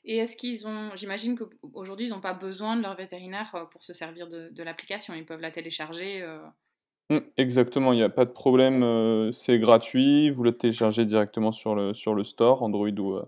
[0.05, 3.85] Et est-ce qu'ils ont j'imagine qu'aujourd'hui, ils n'ont pas besoin de leur vétérinaire, heu, pour
[3.85, 5.15] se servir de l'application.
[5.15, 6.41] Ils peuvent la télécharger, heu
[7.11, 11.53] Mmh, exactement, il y a pas de problème, heu, c'est gratuit, vous le téléchargez directement
[11.53, 13.21] sur le store, Android ou,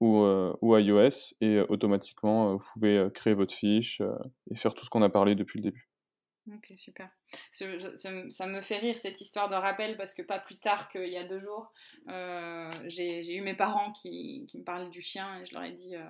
[0.00, 4.00] ou, iOS et automatiquement, vous pouvez, créer votre fiche,
[4.50, 5.87] et faire tout ce qu'on a parlé depuis le début.
[6.54, 7.10] OK, super.
[7.52, 11.08] Je ça me fait rire cette histoire de rappel parce que pas plus tard qu'il
[11.08, 11.72] y a 2 jours,
[12.08, 15.72] heu, j'ai eu mes parents qui qui me parlaient du chien et je leur ai
[15.72, 16.04] dit, heu: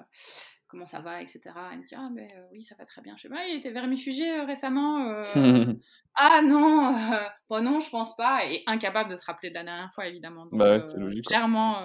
[0.69, 1.71] «Comment ça va?» et cetera.
[1.73, 3.17] Ils me disent: «Ah beh, heu, oui, ça va très bien».
[3.17, 5.25] Je fais: «Bah, il été vermifugé, récemment?»
[6.15, 9.65] «Ah non, heu, bah non, je pense pas» et incapable de se rappeler de la
[9.65, 10.47] dernière fois évidemment.
[10.47, 11.81] Donc Bah, ouais, c'est logique, clairement,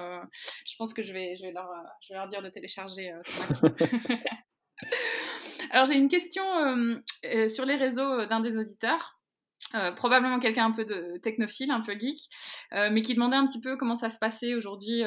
[0.68, 1.70] je pense que je vais je vais leur,
[2.02, 3.14] je vais leur dire de télécharger.
[5.74, 9.20] Alors j'ai une question, hem, heu, sur les réseaux, heu, d'un des auditeurs.
[9.98, 12.20] Probablement quelqu'un un peu de technophile, un peu geek,
[12.72, 15.04] mais qui demandait un petit peu comment ça se passait aujourd'hui,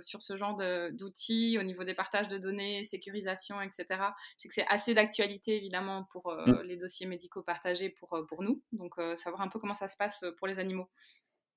[0.00, 0.56] sur ce genre
[0.92, 4.14] d'outils au niveau des partages de données, sécurisation et cetera.
[4.38, 8.42] Je sais que c'est assez d'actualité évidemment pour, heu, les dossiers médicaux partagés pour, pour
[8.42, 10.88] nous, donc savoir un peu comment ça se passe, pour les animaux.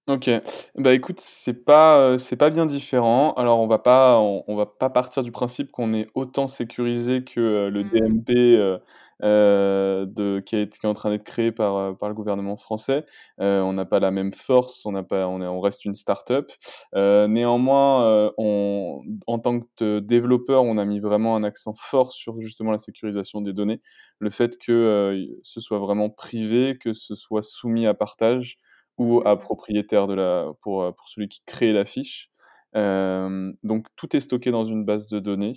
[0.07, 0.29] OK.
[0.75, 3.33] Bah, écoute, c'est pas, heu, c'est pas bien différent.
[3.33, 7.23] Alors on va pas on on va pas partir du principe qu'on est autant sécurisé
[7.23, 8.79] que, heu, le Mmh DMP, heu
[9.23, 12.13] heu, de qui a été qui est en train d'être créé par, heu, par le
[12.15, 13.03] gouvernement français.
[13.41, 15.95] Heu, on n'a pas la même force, on n'a pas on est on reste une
[15.95, 16.51] start-up.
[16.95, 22.11] Heu, néanmoins, heu, on en tant que développeur, on a mis vraiment un accent fort
[22.11, 23.81] sur justement la sécurisation des données.
[24.19, 28.59] Le fait que, heu, ce soit vraiment privé, que ce soit soumis à partage
[28.97, 32.31] ou à Mmh propriétaire de la pour, heu, pour celui qui crée la fiche.
[32.73, 35.53] Hem, donc tout est stocké dans une base de données.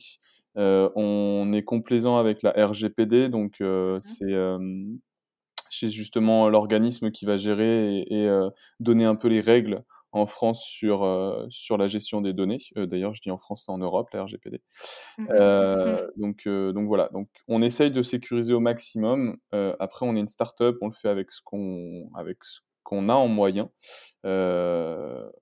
[0.57, 4.19] On est complaisant avec la RGPD, donc heu, mh.
[5.71, 8.29] c'est, justement l'organisme qui va gérer et
[8.81, 11.07] donner un peu les règles en France sur,
[11.51, 12.59] sur la gestion des données.
[12.77, 14.63] D'ailleurs, je dis en France, c'est en Europe, la RGPD.
[15.19, 15.43] Mmh Heu,
[15.85, 15.99] mh.
[16.17, 19.39] donc donc voilà, donc on essaye de sécuriser au maximum.
[19.53, 23.15] Après on est une start-up, on le fait avec ce qu'on avec ce qu'on a
[23.15, 23.69] en moyens.
[24.27, 25.33] Heu,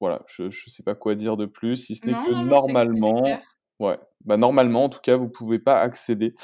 [0.00, 3.44] voilà, je je sais pas quoi dire de plus, si ce n'est que non, normalement.
[3.80, 6.34] Ouais, bah, normalement, en tout cas, vous pouvez pas accéder,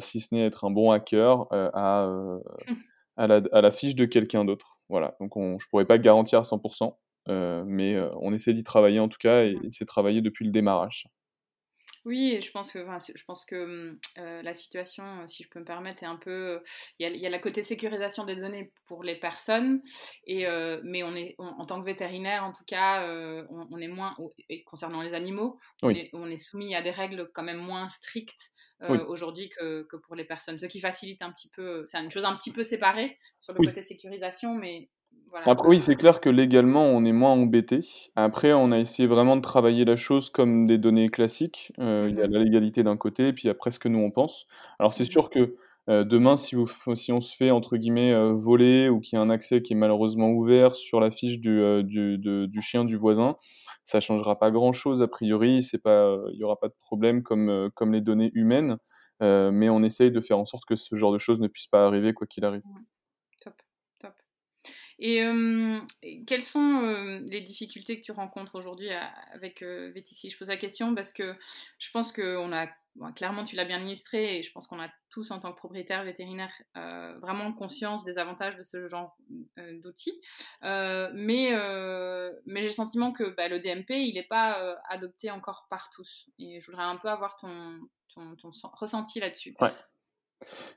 [0.00, 2.08] si ce n'est être un bon hacker, à,
[3.16, 4.78] à la à la fiche de quelqu'un d'autre.
[4.88, 6.60] Voilà, donc on je pourrais pas garantir à 100
[7.28, 9.72] heu, mais heu, on essaie d'y travailler en tout cas et Mmh.
[9.72, 11.06] c'est travaillé depuis le démarrage.
[12.04, 13.54] Oui et je pense que enfin, je pense que,
[13.92, 16.60] mmh, heu, la situation, euh, si je peux me permettre, est un peu,
[16.98, 19.82] il y a il y a la côté sécurisation des données pour les personnes
[20.24, 23.06] et heu, mais on est on en tant que vétérinaire, en tout cas,
[23.50, 24.16] on on est moins
[24.48, 27.88] et concernant les animaux, on est on est soumis à des règles quand même moins
[27.88, 28.50] strictes,
[28.88, 30.58] oui, aujourd'hui que que pour les personnes.
[30.58, 33.60] Ce qui facilite un petit peu, c'est une chose un petit peu séparée sur le
[33.60, 33.62] oui.
[33.62, 34.90] côté sécurisation, mais
[35.32, 37.80] voilà, Après oui, c'est clair que légalement, on est moins embêté.
[38.14, 41.72] Après, on a essayé vraiment de travailler la chose comme des données classiques.
[41.80, 43.98] Heu, il y a mmh la légalité d'un côté et puis après ce que nous
[43.98, 44.46] on pense.
[44.78, 45.56] Alors c'est sûr que,
[45.90, 49.18] heu, demain si vous si on se fait entre guillemets, heu, «voler» ou qu'il y
[49.18, 52.60] a un accès qui est malheureusement ouvert sur la fiche du, heu, du de du
[52.60, 53.36] chien du voisin,
[53.84, 56.74] ça changera pas grand chose a priori, c'est pas, heu, il y aura pas de
[56.80, 58.76] problème comme, les données humaines.
[59.20, 61.86] Mais on essaye de faire en sorte que ce genre de choses ne puisse pas
[61.86, 62.62] arriver quoi qu'il arrive.
[65.04, 65.20] Et
[66.02, 68.88] et quelles sont, heu, les difficultés que tu rencontres aujourd'hui
[69.32, 70.30] avec, Vetixi?
[70.30, 71.34] Je pose la question parce que
[71.80, 72.68] je pense qu'on a
[73.16, 76.04] clairement, tu l'as bien illustré et je pense qu'on a tous, en tant que propriétaires
[76.04, 79.16] vétérinaires, heu, vraiment conscience des avantages de ce genre,
[79.56, 80.20] d'outils.
[80.62, 86.28] Mais j'ai le sentiment que, bah, le DMP, il n'est pas, adopté encore par tous
[86.38, 87.80] et je voudrais un peu avoir ton
[88.14, 89.54] ton ton sen ressenti là-dessus.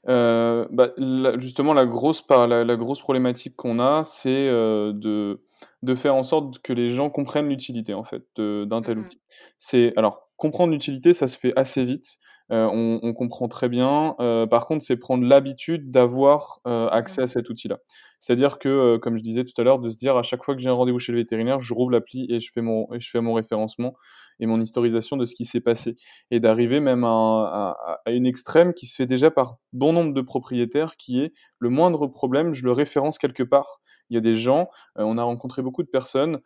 [0.07, 4.93] Heu, bah, la justement la grosse par la la grosse problématique qu'on a, c'est, heu,
[4.93, 5.41] de
[5.83, 9.19] de faire en sorte que les gens comprennent l'utilité, en fait, d'un tel Mmh outil.
[9.57, 12.17] C'est alors comprendre l'utilité, ça se fait assez vite,
[12.49, 17.27] on on comprend très bien, heu, par contre, c'est prendre l'habitude d'avoir, heu, accès à
[17.27, 17.79] cet outil-là.
[18.19, 20.61] C'est-à-dire que, comme je disais tout à l'heure, de se dire à chaque fois que
[20.61, 23.09] j'ai un rendez-vous chez le vétérinaire, je rouvre l'appli et je fais mon et je
[23.09, 23.95] fais mon référencement
[24.39, 25.95] et mon historisation de ce qui s'est passé
[26.31, 30.13] et d'arriver même à à à une extrême qui se fait déjà par bon nombre
[30.13, 33.81] de propriétaires, qui est le moindre problème, je le référence quelque part.
[34.11, 36.39] Il y a des gens, on a rencontré beaucoup de personnes,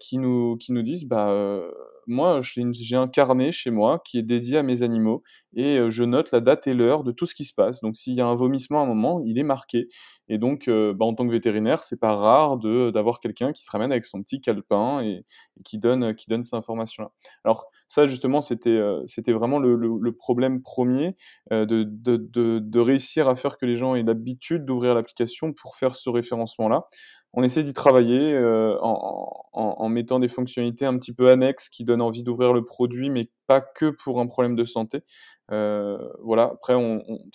[0.00, 1.60] qui nous qui nous disent: «Bah,
[2.06, 5.22] moi j'ai un carnet chez moi qui est dédié à mes animaux
[5.54, 7.80] et heu, je note la date et l'heure de tout ce qui se passe.
[7.80, 9.88] Donc s'il y a un vomissement à un moment, il est marqué
[10.28, 13.70] et donc heu, bah, en tant que vétérinaire, c'est pas rare d'avoir quelqu'un qui se
[13.70, 15.24] ramène avec son petit calepin et
[15.58, 17.10] et qui donne, qui donne ces informations-là.
[17.44, 21.14] Alors ça justement, c'était, heu, c'était vraiment le problème 1er,
[21.52, 26.10] heu, de réussir à faire que les gens aient l'habitude d'ouvrir l'application pour faire ce
[26.10, 26.86] référencement-là.
[27.34, 32.02] On essaie d'y travailler, heu, en mettant des fonctionnalités un petit peu annexes qui donnent
[32.02, 35.02] envie d'ouvrir le produit, mais pas que pour un problème de santé.
[35.50, 36.74] Voilà, après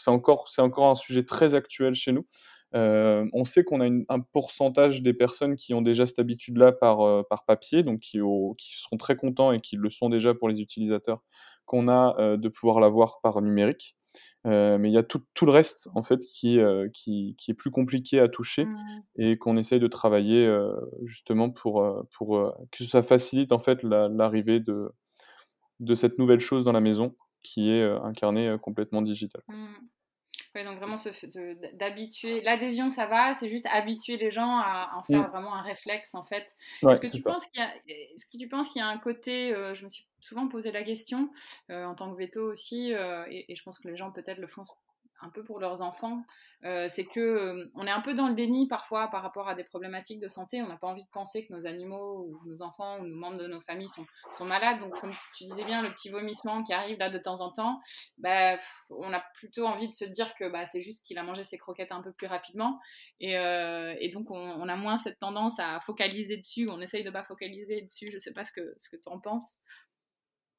[0.07, 2.25] encore c'est encore un sujet très actuel chez nous.
[2.77, 6.71] Heu, on sait qu'on a une un pourcentage des personnes qui ont déjà cette habitude-là
[6.73, 10.33] par, par papier, donc qui au qui seront très contents et qui le sont déjà
[10.35, 11.23] pour les utilisateurs
[11.65, 13.97] qu'on a, heu, de pouvoir l'avoir par numérique.
[14.45, 17.53] Mais il y a tout tout le reste en fait qui, heu, qui qui est
[17.55, 19.03] plus compliqué à toucher Mmh.
[19.17, 20.47] et qu'on essaye de travailler,
[21.05, 21.81] justement pour,
[22.71, 24.89] que ça facilite en fait la l'arrivée de
[25.79, 27.99] de cette nouvelle chose dans la maison qui est, heu,
[28.59, 29.57] complètement digital, quoi.
[29.57, 29.87] Mmh.
[30.63, 30.97] Ouais, donc vraiment
[31.73, 35.31] d'habituer l'adhésion ça va, c'est juste habituer les gens à en faire Mmh.
[35.31, 36.47] vraiment un réflexe en fait.
[36.81, 38.87] Ouais, Est-ce que tu penses qu'il y a est-ce que tu penses qu'il y a
[38.87, 41.29] un côté, heu, je me suis souvent posé la question,
[41.71, 44.39] heu, en tant que véto aussi, heu, et et je pense que les gens peut-être
[44.39, 44.63] le font
[45.21, 46.23] un peu pour leurs enfants,
[46.65, 49.55] heu, c'est que, hem, on est un peu dans le déni parfois par rapport à
[49.55, 50.61] des problématiques de santé.
[50.61, 53.37] On n'a pas envie de penser que nos animaux ou nos enfants ou nos membres
[53.37, 53.89] de nos familles
[54.33, 54.79] sont malades.
[54.79, 57.81] Donc comme tu disais bien, le petit vomissement qui arrive là de temps en temps,
[58.17, 58.57] bah,
[58.89, 61.57] on a plutôt envie de se dire que bah, c'est juste qu'il a mangé ses
[61.57, 62.79] croquettes un peu plus rapidement.
[63.19, 66.69] Et, euh, donc, on, a moins cette tendance à focaliser dessus.
[66.69, 68.09] On essaye de pas focaliser dessus.
[68.09, 69.57] Je ne sais pas ce que, ce que tu en penses.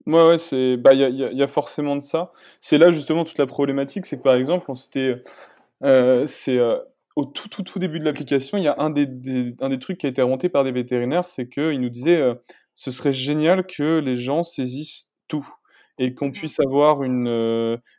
[0.09, 2.33] Ouais, ouais, c'est bah, il y a y a y a forcément de ça.
[2.61, 5.16] C'est là justement toute la problématique, c'est que par exemple, on s'était,
[5.85, 6.81] heu, c'est, heu,
[7.16, 9.79] au tout, tout, tout début de l'application, il y a un des des un des
[9.81, 12.40] trucs qui a été remonté par des vétérinaires, c'est qu'ils nous disaient, heu:
[12.75, 15.47] «Ce serait génial que les gens saisissent tout
[15.99, 17.29] et qu'on puisse avoir une,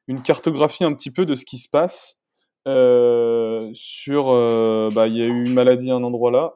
[0.07, 2.17] une cartographie un petit peu de ce qui se passe,
[3.73, 4.25] sur,
[4.91, 6.53] bah, il y a eu une maladie à un endroit là».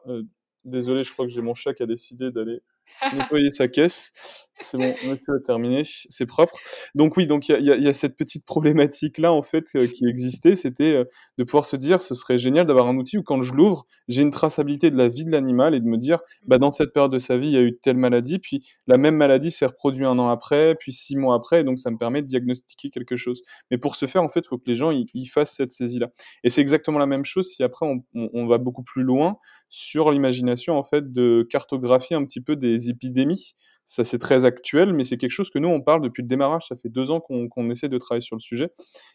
[0.64, 2.60] Désolé, je crois que j'ai mon chat qui a décidé d'aller
[3.12, 4.48] nettoyer sa caisse.
[4.60, 6.56] C'est bon, monsieur a terminé, c'est propre.
[6.94, 10.06] Donc oui, donc il y a, y a- cette petite problématique-là, en fait, euh, qui
[10.06, 11.04] existait, c'était euh,
[11.38, 14.22] de pouvoir se dire, ce serait génial d'avoir un outil où quand je l'ouvre, j'ai
[14.22, 17.10] une traçabilité de la vie de l'animal et de me dire, bah, dans cette période
[17.12, 20.06] de sa vie, il y a eu telle maladie, puis la même maladie s'est reproduite
[20.06, 23.16] un an après, puis six mois après, et donc ça me permet de diagnostiquer quelque
[23.16, 23.42] chose.
[23.72, 26.10] Mais pour ce faire, en fait, il faut que les gens ils, fassent cette saisie-là.
[26.44, 29.36] Et c'est exactement la même chose si après on, on- on va beaucoup plus loin
[29.68, 34.92] sur l'imagination, en fait, de cartographier un petit peu des épidémies ça c'est très actuel,
[34.94, 36.66] mais c'est quelque chose que nous on parle depuis le démarrage.
[36.68, 38.70] Ça fait deux ans qu'on essaie de travailler sur le sujet,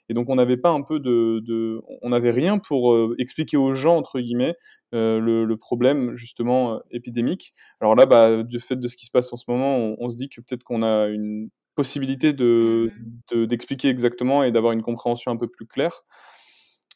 [0.09, 3.73] et donc on n'avait pas un peu de, on n'avait rien pour euh, expliquer aux
[3.73, 4.55] gens entre guillemets
[4.93, 7.53] euh, le, problème justement euh, épidémique.
[7.81, 10.15] Alors là, bah, du fait de ce qui se passe en ce moment, on, se
[10.15, 12.91] dit que peut-être qu'on a une possibilité de
[13.31, 13.45] mmh.
[13.45, 16.03] d'expliquer exactement et d'avoir une compréhension un peu plus claire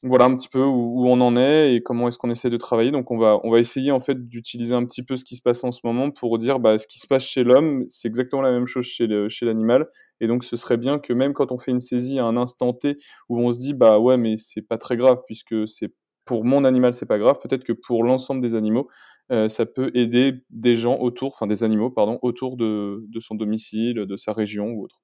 [0.03, 2.91] voilà un petit peu où, on en est et comment est-ce qu'on essaie de travailler.
[2.91, 5.41] Donc on va, on va essayer en fait d'utiliser un petit peu ce qui se
[5.41, 8.41] passe en ce moment pour dire bah, ce qui se passe chez l'homme, c'est exactement
[8.41, 9.87] la même chose chez, l'animal.
[10.19, 12.73] Et donc ce serait bien que même quand on fait une saisie à un instant
[12.73, 12.97] T
[13.29, 15.93] où on se dit bah ouais mais c'est pas très grave puisque c'est
[16.25, 18.89] pour mon animal c'est pas grave, peut-être que pour l'ensemble des animaux
[19.31, 23.35] euh, ça peut aider des gens autour, enfin des animaux pardon, autour de, de son
[23.35, 25.01] domicile, de sa région ou autre.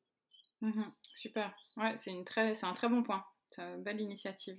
[0.62, 0.84] Mmh
[1.16, 3.24] super, ouais, c'est un très bon point.
[3.58, 4.58] Euh, belle initiative.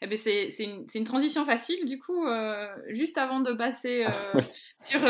[0.00, 4.40] Eh ben c'est une, une, transition facile, du coup, euh, juste avant de passer euh,
[4.80, 5.00] sur,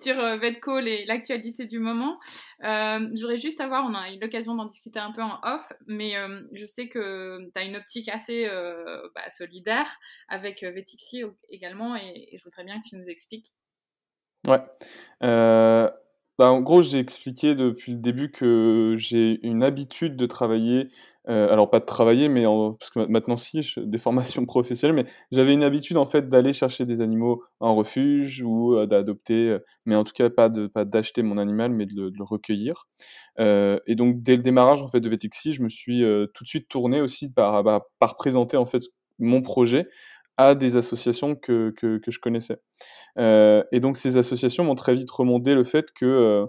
[0.00, 2.18] sur VetCall et l'actualité du moment,
[2.60, 6.14] j'aurais juste savoir, on a eu l'occasion d'en discuter un peu en off, mais
[6.52, 8.48] je sais que tu as une optique assez
[9.14, 9.88] bah, solidaire
[10.28, 13.52] avec Vetixi également, et, et, je voudrais bien que tu nous expliques.
[14.46, 14.60] Ouais.
[16.40, 20.88] Bah, en gros, j'ai expliqué depuis le début que j'ai une habitude de travailler,
[21.28, 22.44] euh, alors pas de travailler, mais
[22.78, 26.86] parce que maintenant si, des formations professionnelles, mais j'avais une habitude en fait d'aller chercher
[26.86, 30.86] des animaux en refuge ou euh, d'adopter, euh, mais en tout cas pas de pas
[30.86, 32.88] d'acheter mon animal, mais de le, recueillir.
[33.38, 36.68] et donc dès le démarrage en fait de Vetixi, je me suis tout de suite
[36.68, 38.84] tourné aussi par, bah, par présenter en fait
[39.18, 39.88] mon projet
[40.40, 42.62] à des associations que, que, je connaissais.
[43.18, 46.46] Euh, et donc ces associations m'ont très vite remonté le fait que euh,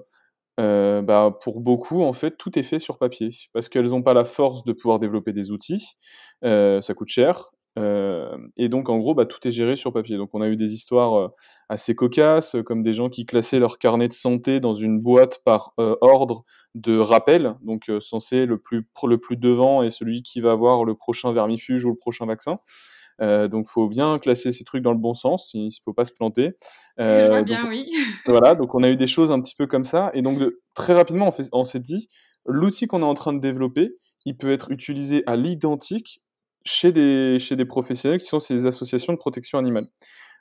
[0.61, 4.13] euh, bah, pour beaucoup, en fait, tout est fait sur papier, parce qu'elles n'ont pas
[4.13, 5.97] la force de pouvoir développer des outils,
[6.41, 10.15] ça coûte cher, et donc en gros, bah, tout est géré sur papier.
[10.15, 11.31] Donc on a eu des histoires
[11.67, 15.73] assez cocasses, comme des gens qui classaient leur carnet de santé dans une boîte par
[15.77, 20.85] ordre de rappel, donc censé le plus, le plus devant est celui qui va avoir
[20.85, 22.59] le prochain vermifuge ou le prochain vaccin.
[23.21, 25.51] Euh, donc, faut bien classer ces trucs dans le bon sens.
[25.53, 26.51] Il ne faut pas se planter.
[26.99, 27.91] Euh, Je vois bien, oui.
[28.25, 28.55] voilà.
[28.55, 30.11] Donc, on a eu des choses un petit peu comme ça.
[30.13, 30.41] Et donc,
[30.75, 32.07] très rapidement, on, on s'est dit,
[32.45, 33.95] l'outil qu'on est en train de développer,
[34.25, 36.21] il peut être utilisé à l'identique
[36.63, 39.87] chez des, chez des professionnels qui sont ces associations de protection animale.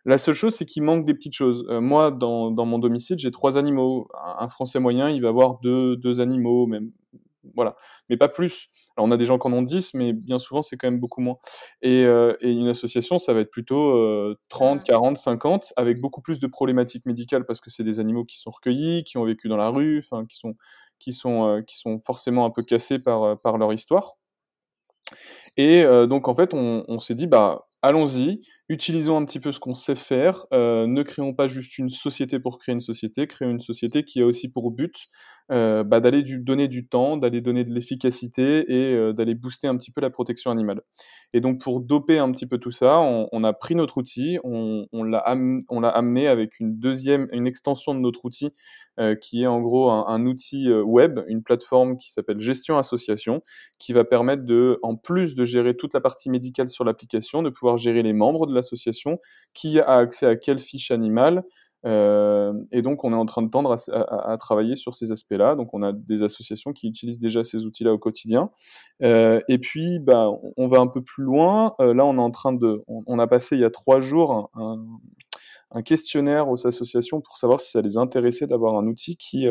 [0.06, 1.66] La seule chose, c'est qu'il manque des petites choses.
[1.68, 4.08] Euh, moi, dans, dans, mon domicile, j'ai trois animaux.
[4.38, 6.90] Un, Français moyen, il va avoir deux, deux animaux, même
[7.54, 7.76] voilà,
[8.08, 8.68] mais pas plus.
[8.96, 11.00] Alors on a des gens qui en ont 10, mais bien souvent c'est quand même
[11.00, 11.36] beaucoup moins.
[11.82, 16.46] Et, euh, une association, ça va être plutôt 30, 40, 50, avec beaucoup plus de
[16.46, 19.68] problématiques médicales parce que c'est des animaux qui sont recueillis, qui ont vécu dans la
[19.68, 20.56] rue, qui sont,
[20.98, 24.14] qui, sont, euh, qui sont forcément un peu cassés par, euh, par leur histoire.
[25.56, 29.58] Et donc en fait, on, on s'est dit, bah allons-y, utilisons un petit peu ce
[29.58, 33.50] qu'on sait faire, euh, ne créons pas juste une société pour créer une société, créons
[33.50, 35.08] une société qui a aussi pour but
[35.50, 39.76] euh, bah, d'aller donner du temps, d'aller donner de l'efficacité et euh, d'aller booster un
[39.76, 40.82] petit peu la protection animale.
[41.32, 44.86] Et donc pour doper un petit peu tout ça, on, a pris notre outil, on,
[45.02, 48.50] l'a amené avec une deuxième, une extension de notre outil
[49.22, 53.42] qui est en gros un, un outil web, une plateforme qui s'appelle Gestion Association,
[53.78, 57.48] qui va permettre de, en plus de gérer toute la partie médicale sur l'application, de
[57.48, 59.18] pouvoir gérer les membres de l'association,
[59.54, 61.44] qui a accès à quelle fiche animale.
[61.86, 65.54] Euh, et donc, on est en train de tendre à, travailler sur ces aspects-là.
[65.54, 68.50] Donc, on a des associations qui utilisent déjà ces outils-là au quotidien.
[69.02, 71.74] Euh, et puis, bah, on va un peu plus loin.
[71.80, 74.50] Euh, là, on est en train de, on, a passé il y a trois jours
[74.54, 74.84] un,
[75.70, 79.48] un, questionnaire aux associations pour savoir si ça les intéressait d'avoir un outil qui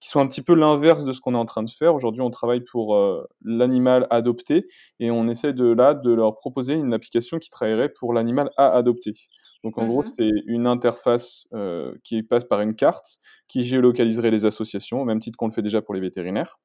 [0.00, 1.94] qui sont un petit peu l'inverse de ce qu'on est en train de faire.
[1.94, 4.66] Aujourd'hui, on travaille pour euh, l'animal adopté
[4.98, 8.70] et on essaie de là de leur proposer une application qui travaillerait pour l'animal à
[8.70, 9.14] adopter.
[9.62, 10.06] Donc en gros, mhm.
[10.16, 15.20] c'est une interface euh, qui passe par une carte qui géolocaliserait les associations, au même
[15.20, 16.58] titre qu'on le fait déjà pour les vétérinaires.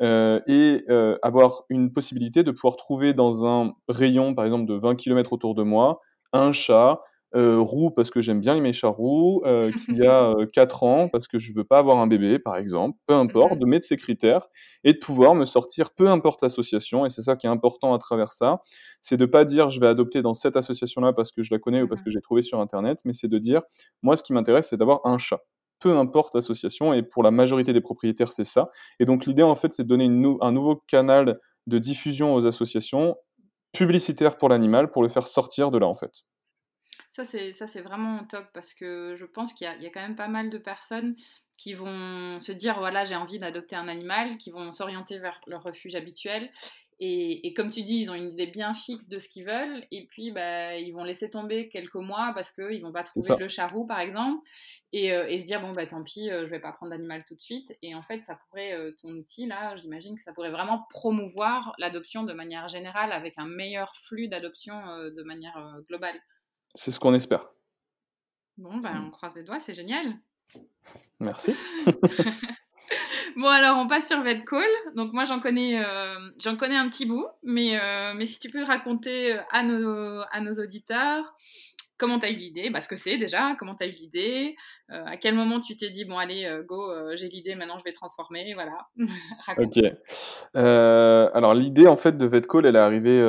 [0.00, 0.84] Euh, et
[1.22, 5.54] avoir une possibilité de pouvoir trouver dans un rayon, par exemple, de 20 km autour
[5.54, 6.00] de moi,
[6.32, 7.00] un chat
[7.34, 11.28] euh, roux parce que j'aime bien les chats roux, euh, qui a 4 ans parce
[11.28, 14.48] que je veux pas avoir un bébé, par exemple, peu importe, de mettre ces critères
[14.84, 17.98] et de pouvoir me sortir, peu importe l'association, et c'est ça qui est important à
[17.98, 18.60] travers ça,
[19.00, 21.82] c'est de pas dire je vais adopter dans cette association-là parce que je la connais
[21.82, 23.62] ou parce que j'ai trouvé sur Internet, mais c'est de dire
[24.02, 25.40] moi ce qui m'intéresse c'est d'avoir un chat
[25.80, 28.70] peu importe l'association, et pour la majorité des propriétaires, c'est ça.
[29.00, 30.04] Et donc l'idée, en fait, c'est de donner
[30.40, 33.16] un nouveau canal de diffusion aux associations
[33.72, 36.24] publicitaires pour l'animal pour le faire sortir de là, en fait.
[37.12, 39.86] Ça, c'est, ça, c'est vraiment top parce que je pense qu'il y a, il y
[39.86, 41.14] a quand même pas mal de personnes
[41.58, 45.62] qui vont se dire voilà, j'ai envie d'adopter un animal, qui vont s'orienter vers leur
[45.62, 46.50] refuge habituel
[46.98, 50.06] Et, comme tu dis, ils ont une idée bien fixe de ce qu'ils veulent, et
[50.06, 53.86] puis bah, ils vont laisser tomber quelques mois parce qu'ils vont pas trouver le charroux,
[53.86, 54.40] par exemple,
[54.92, 57.76] et, se dire bon bah tant pis, je vais pas prendre d'animal tout de suite.
[57.82, 62.22] Et en fait, ça pourrait ton outil là, j'imagine que ça pourrait vraiment promouvoir l'adoption
[62.22, 64.74] de manière générale avec un meilleur flux d'adoption
[65.10, 66.18] de manière globale.
[66.74, 67.50] C'est ce qu'on espère.
[68.56, 70.18] Bon, ben, on croise les doigts, c'est génial.
[71.20, 71.54] Merci.
[73.36, 74.68] bon, alors on passe sur VetCall.
[74.94, 78.50] Donc, moi, j'en connais, euh, j'en connais un petit bout, mais, euh, mais si tu
[78.50, 81.34] peux raconter à nos, à nos auditeurs
[82.02, 84.56] comment tu as eu l'idée, bah, ce que c'est déjà, comment tu as eu l'idée,
[84.90, 87.78] euh, à quel moment tu t'es dit, bon, allez, euh, go, euh, j'ai l'idée, maintenant
[87.78, 88.88] je vais transformer, voilà.
[89.56, 89.78] ok.
[91.32, 93.20] alors, l'idée, en fait, de VetCall, elle est arrivée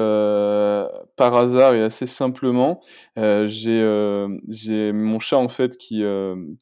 [1.15, 2.81] par hasard et assez simplement.
[3.15, 6.03] j'ai mon chat, en fait, qui,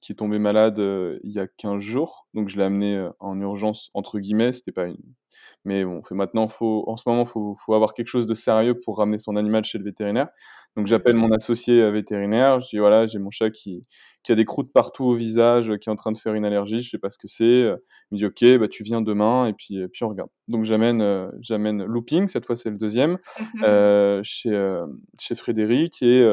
[0.02, 0.80] qui est tombé malade
[1.24, 4.88] il y a 15 jours, donc je l'ai amené en urgence, entre guillemets, c'était pas
[4.88, 4.98] une
[5.64, 8.78] mais bon, maintenant, faut, en ce moment, il faut, faut, avoir quelque chose de sérieux
[8.84, 10.30] pour ramener son animal chez le vétérinaire.
[10.78, 13.82] Donc j'appelle mon associé euh, vétérinaire, je dis voilà, j'ai mon chat qui,
[14.24, 16.82] qui, a des croûtes partout au visage, qui est en train de faire une allergie,
[16.82, 17.44] je sais pas ce que c'est.
[18.12, 20.30] Il me dit ok, bah tu viens demain et puis, puis on regarde.
[20.48, 24.86] Donc j'amène euh, j'amène Looping, cette fois c'est le deuxième, mmh euh, chez, euh,
[25.20, 26.26] chez Frédéric et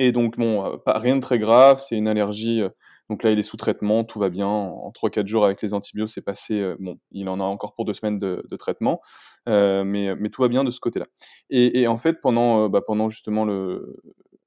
[0.00, 2.62] et donc bon, pas rien de très grave, c'est une allergie
[3.08, 4.46] donc là, il est sous traitement, tout va bien.
[4.46, 6.60] En 3-4 jours avec les antibiotiques, c'est passé.
[6.60, 9.00] Euh, bon, il en a encore pour deux semaines de, traitement,
[9.48, 11.06] euh, mais, mais, tout va bien de ce côté-là.
[11.48, 13.96] Et, en fait, pendant, euh, bah, pendant justement le,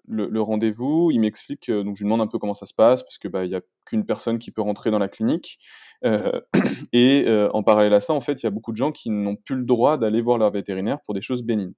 [0.08, 3.18] le, rendez-vous, il m'explique, donc je lui demande un peu comment ça se passe, parce
[3.18, 5.58] que bah, il n'y a qu'une personne qui peut rentrer dans la clinique.
[6.94, 9.36] et en parallèle à ça, en fait, il y a beaucoup de gens qui n'ont
[9.36, 11.74] plus le droit d'aller voir leur vétérinaire pour des choses bénignes.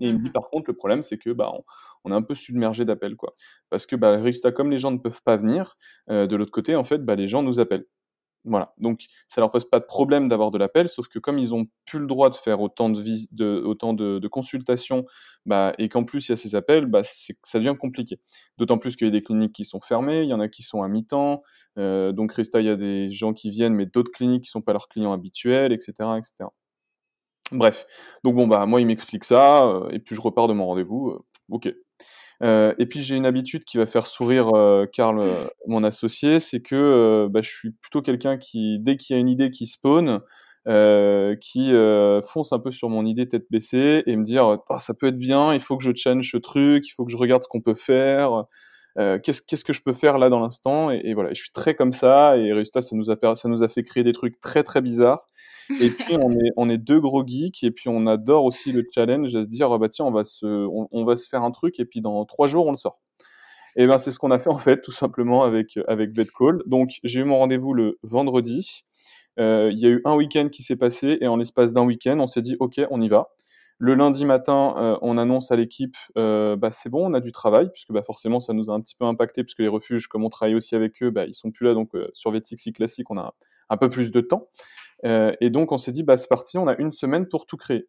[0.00, 1.62] Et il me dit mmh par contre, le problème, c'est que bah, on,
[2.10, 3.34] est un peu submergé d'appels, quoi.
[3.70, 4.20] Parce que bah,
[4.54, 5.76] comme les gens ne peuvent pas venir,
[6.10, 7.86] euh, de l'autre côté, en fait, bah, les gens nous appellent.
[8.44, 8.74] Voilà.
[8.78, 11.66] Donc, ça leur pose pas de problème d'avoir de l'appel, sauf que comme ils ont
[11.86, 15.06] plus le droit de faire autant de, consultations,
[15.46, 18.18] bah, et qu'en plus il y a ces appels, bah, ça devient compliqué.
[18.58, 20.62] D'autant plus qu'il y a des cliniques qui sont fermées, il y en a qui
[20.62, 21.42] sont à mi-temps.
[21.78, 24.62] Euh, donc, Rista, il y a des gens qui viennent, mais d'autres cliniques qui sont
[24.62, 26.50] pas leurs clients habituels, etc., etc.
[27.52, 27.86] Bref,
[28.24, 31.18] donc bon bah moi il m'explique ça euh, et puis je repars de mon rendez-vous.
[31.50, 31.70] Ok.
[32.42, 34.50] Euh, et puis j'ai une habitude qui va faire sourire
[34.92, 35.22] Karl,
[35.66, 39.28] mon associé, c'est que bah, je suis plutôt quelqu'un qui, dès qu'il y a une
[39.28, 40.20] idée qui spawn,
[40.66, 41.72] qui
[42.22, 45.18] fonce un peu sur mon idée tête baissée et me dire ah, ça peut être
[45.18, 47.60] bien, il faut que je change ce truc, il faut que je regarde ce qu'on
[47.60, 48.44] peut faire.
[48.96, 52.36] Qu'est-ce que je peux faire là dans l'instant et, voilà, je suis très comme ça
[52.36, 55.26] et résultat ça nous a ça nous a fait créer des trucs très très bizarres
[55.80, 58.84] et puis on est, on est deux gros geeks et puis on adore aussi le
[58.92, 61.50] challenge à se dire ah bah tiens on va se, on, va se faire un
[61.50, 63.00] truc et puis dans trois jours on le sort.
[63.76, 66.62] Et ben c'est ce qu'on a fait en fait tout simplement avec avec VetCall.
[66.66, 68.84] Donc j'ai eu mon rendez-vous le vendredi.
[69.40, 72.18] Euh, il y a eu un week-end qui s'est passé et en l'espace d'un week-end
[72.18, 73.30] on s'est dit ok on y va.
[73.84, 77.32] Le lundi matin, euh, on annonce à l'équipe, euh, bah, c'est bon, on a du
[77.32, 80.24] travail, puisque bah, forcément, ça nous a un petit peu impacté, puisque les refuges, comme
[80.24, 81.74] on travaille aussi avec eux, bah, ils sont plus là.
[81.74, 83.34] Donc, sur Vetixi classique, on a
[83.72, 84.48] un peu plus de temps.
[85.04, 87.56] Euh, et donc on s'est dit, bah, c'est parti, on a une semaine pour tout
[87.56, 87.88] créer.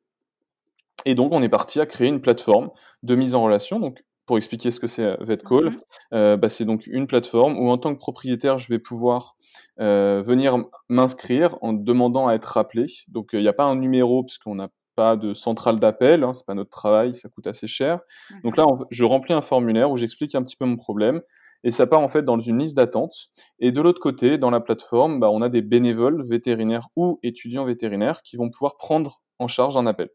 [1.06, 2.72] Et donc on est parti à créer une plateforme
[3.04, 3.80] de mise en relation.
[3.80, 5.76] Donc pour expliquer ce que c'est euh, VetCall, mhm.
[6.14, 9.36] euh, bah, c'est donc une plateforme où en tant que propriétaire, je vais pouvoir
[9.78, 12.86] venir m'inscrire en demandant à être rappelé.
[13.10, 16.46] Donc il n'y a pas un numéro puisqu'on n'a pas de centrale d'appel, hein, c'est
[16.46, 18.00] pas notre travail, ça coûte assez cher.
[18.44, 21.22] Donc là, je remplis un formulaire où j'explique un petit peu mon problème
[21.64, 23.30] et ça part en fait dans une liste d'attente.
[23.60, 27.66] Et de l'autre côté, dans la plateforme, bah, on a des bénévoles vétérinaires ou étudiants
[27.66, 30.10] vétérinaires qui vont pouvoir prendre en charge un appel.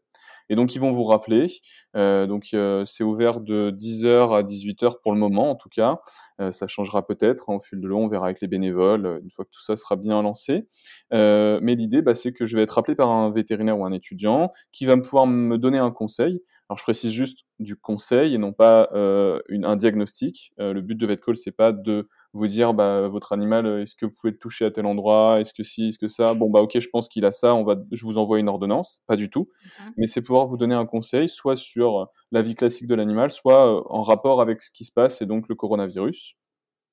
[0.49, 1.47] Et donc ils vont vous rappeler.
[1.95, 5.99] Euh, donc euh, c'est ouvert de 10h à 18h pour le moment en tout cas.
[6.41, 9.29] Euh, ça changera peut-être hein, au fil de l'eau, on verra avec les bénévoles une
[9.29, 10.67] fois que tout ça sera bien lancé.
[11.11, 14.51] mais l'idée, bah, c'est que je vais être rappelé par un vétérinaire ou un étudiant
[14.71, 16.41] qui va me pouvoir me donner un conseil.
[16.69, 20.53] Alors je précise juste du conseil et non pas un diagnostic.
[20.57, 24.05] Le but de VetCall, c'est pas de vous dire bah, votre animal, euh, est-ce que
[24.05, 26.33] vous pouvez le toucher à tel endroit, est-ce que si, est-ce que ça?
[26.33, 29.01] Bon bah ok, je pense qu'il a ça, on va, je vous envoie une ordonnance,
[29.07, 29.49] pas du tout.
[29.97, 33.91] Mais c'est pouvoir vous donner un conseil, soit sur la vie classique de l'animal, soit
[33.91, 36.35] en rapport avec ce qui se passe et donc le coronavirus.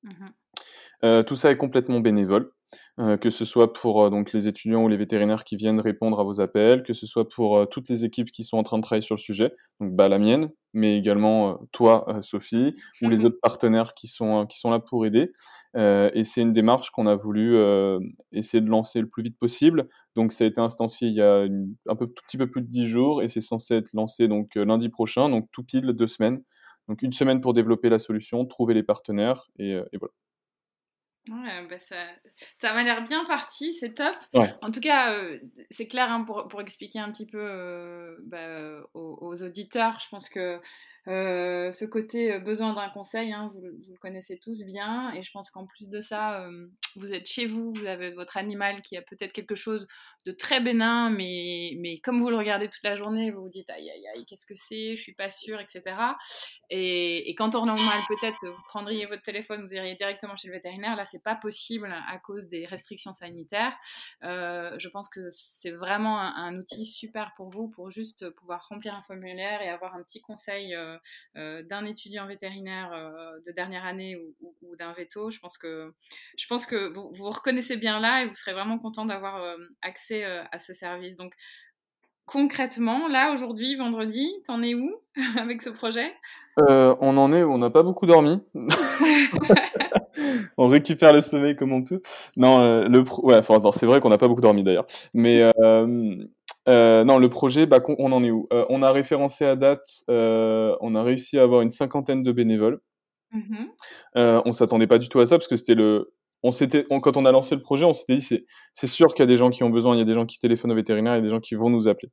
[0.03, 0.33] Mhm.
[1.03, 2.51] Tout ça est complètement bénévole.
[2.99, 6.19] Euh, que ce soit pour euh, donc les étudiants ou les vétérinaires qui viennent répondre
[6.19, 8.79] à vos appels, que ce soit pour euh, toutes les équipes qui sont en train
[8.79, 13.19] de travailler sur le sujet, donc bah, la mienne, mais également toi, Sophie, ou les
[13.19, 15.31] mmh autres partenaires qui sont, qui sont là pour aider.
[15.75, 17.57] et c'est une démarche qu'on a voulu
[18.33, 19.89] essayer de lancer le plus vite possible.
[20.17, 21.47] Donc ça a été instancié il y a
[21.89, 24.55] un peu, tout petit peu plus de dix jours, et c'est censé être lancé donc
[24.55, 26.43] lundi prochain, donc tout pile deux semaines.
[26.89, 30.13] Donc une semaine pour développer la solution, trouver les partenaires, et, et voilà.
[31.29, 31.97] Ouais, bah ça,
[32.55, 34.15] ça m'a l'air bien parti, c'est top.
[34.33, 34.55] Ouais.
[34.63, 35.39] En tout cas, euh,
[35.71, 39.99] c'est clair hein, pour, pour, expliquer un petit peu euh, bah, aux, aux, auditeurs.
[39.99, 40.61] Je pense que
[41.09, 45.13] euh, ce côté euh, besoin d'un conseil, hein, vous, le connaissez tous bien.
[45.15, 48.37] Et je pense qu'en plus de ça, euh, vous êtes chez vous, vous avez votre
[48.37, 49.87] animal qui a peut-être quelque chose
[50.25, 53.71] de très bénin, mais, mais comme vous le regardez toute la journée, vous vous dites
[53.71, 55.83] aïe aïe aïe, qu'est-ce que c'est, je suis pas sûre, etc.
[56.71, 60.97] Et, quand on normal, peut-être vous prendriez votre téléphone, vous iriez directement chez le vétérinaire.
[60.97, 63.77] Là, c'est pas possible à cause des restrictions sanitaires.
[64.23, 69.03] Je pense que c'est vraiment un, outil super pour vous pour juste pouvoir remplir un
[69.03, 70.75] formulaire et avoir un petit conseil
[71.35, 75.31] d'un étudiant vétérinaire euh, de dernière année ou, ou, ou d'un veto.
[75.31, 75.93] Je pense que,
[76.37, 79.57] je pense que vous, vous reconnaissez bien là et vous serez vraiment content d'avoir euh,
[79.83, 81.17] accès euh, à ce service.
[81.17, 81.35] Donc,
[82.25, 84.95] concrètement, là, aujourd'hui, vendredi, t'en es où
[85.39, 86.13] avec ce projet?
[86.59, 87.53] Euh, On en est où?
[87.53, 88.41] On n'a pas beaucoup dormi.
[90.57, 92.01] on récupère le sommeil comme on peut.
[92.37, 93.27] Non, euh, le pro...
[93.27, 94.87] ouais, enfin, c'est vrai qu'on n'a pas beaucoup dormi d'ailleurs.
[95.15, 96.17] Mais euh,
[96.69, 98.49] euh, non, le projet, bah, on en est où?
[98.69, 102.81] On a référencé à date, on a réussi à avoir une cinquantaine de bénévoles.
[103.33, 103.67] Mmh
[104.15, 106.13] on s'attendait pas du tout à ça parce que c'était le
[106.43, 108.45] on s'était, quand on a lancé le projet, on s'était dit c'est,
[108.75, 110.27] c'est sûr qu'il y a des gens qui ont besoin, il y a des gens
[110.27, 112.11] qui téléphonent au vétérinaire, il y a des gens qui vont nous appeler.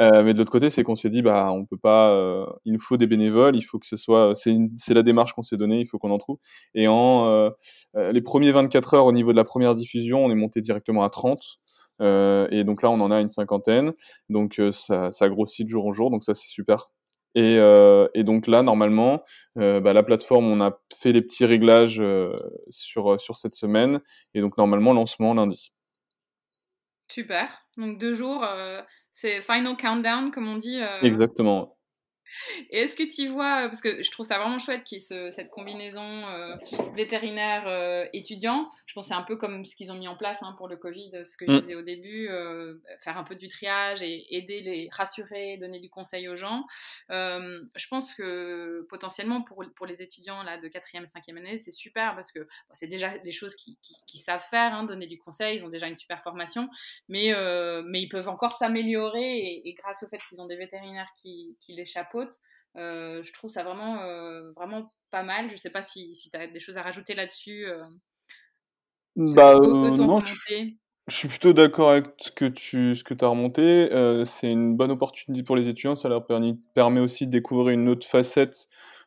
[0.00, 2.72] Euh, mais de l'autre côté, c'est qu'on s'est dit bah on peut pas, euh, il
[2.72, 4.56] nous faut des bénévoles, il faut que ce soit, c'est,
[4.88, 6.38] la démarche qu'on s'est donnée, il faut qu'on en trouve.
[6.74, 7.50] Et en euh,
[7.94, 11.10] les premiers 24 heures au niveau de la première diffusion, on est monté directement à
[11.10, 11.58] 30.
[12.00, 13.92] Euh, et donc là, on en a une cinquantaine.
[14.28, 16.10] Donc ça, ça grossit de jour en jour.
[16.10, 16.90] Donc ça, c'est super.
[17.34, 19.24] Et, euh, et, donc là, normalement,
[19.58, 22.34] euh, bah, la plateforme, on a fait les petits réglages euh,
[22.70, 24.00] sur, sur cette semaine.
[24.34, 25.72] Et donc normalement, lancement lundi.
[27.08, 27.48] Super.
[27.76, 28.46] Donc deux jours,
[29.12, 30.80] c'est final countdown, comme on dit.
[31.02, 31.76] Exactement.
[32.70, 35.04] Et est-ce que tu vois, parce que je trouve ça vraiment chouette qu'il y ait
[35.04, 36.56] ce, cette combinaison euh,
[36.94, 40.42] vétérinaire-étudiant, euh, je pense que c'est un peu comme ce qu'ils ont mis en place
[40.42, 43.48] hein, pour le Covid, ce que je disais au début, euh, faire un peu du
[43.48, 46.64] triage et aider, les rassurer, donner du conseil aux gens.
[47.10, 51.58] Euh, je pense que potentiellement pour, pour les étudiants là, de 4e et 5e année,
[51.58, 54.84] c'est super parce que bon, c'est déjà des choses qu'ils qui, qui savent faire, hein,
[54.84, 56.68] donner du conseil, ils ont déjà une super formation,
[57.08, 60.56] mais, euh, mais ils peuvent encore s'améliorer et, et, grâce au fait qu'ils ont des
[60.56, 62.23] vétérinaires qui, qui les chapeautent,
[62.76, 65.50] euh, je trouve ça vraiment, euh, vraiment pas mal.
[65.50, 67.66] Je sais pas si, si tu as des choses à rajouter là-dessus.
[67.66, 67.82] Euh,
[69.16, 70.34] bah, non, je,
[71.06, 73.88] je, suis plutôt d'accord avec ce que tu ce que as remonté.
[74.24, 75.94] c'est une bonne opportunité pour les étudiants.
[75.94, 78.66] Ça leur permet aussi de découvrir une autre facette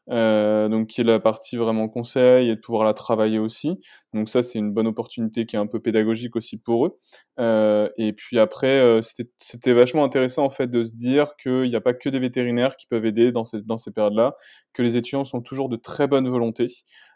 [0.10, 3.80] euh, donc qui est la partie vraiment conseil et de pouvoir la travailler aussi.
[4.14, 6.98] Donc ça, c'est une bonne opportunité qui est un peu pédagogique aussi pour eux.
[7.40, 11.76] Euh, et puis après, euh, c'était vachement intéressant en fait de se dire qu'il n'y
[11.76, 14.36] a pas que des vétérinaires qui peuvent aider dans, ces, dans ces périodes-là,
[14.74, 16.68] que les étudiants sont toujours de très bonne volonté.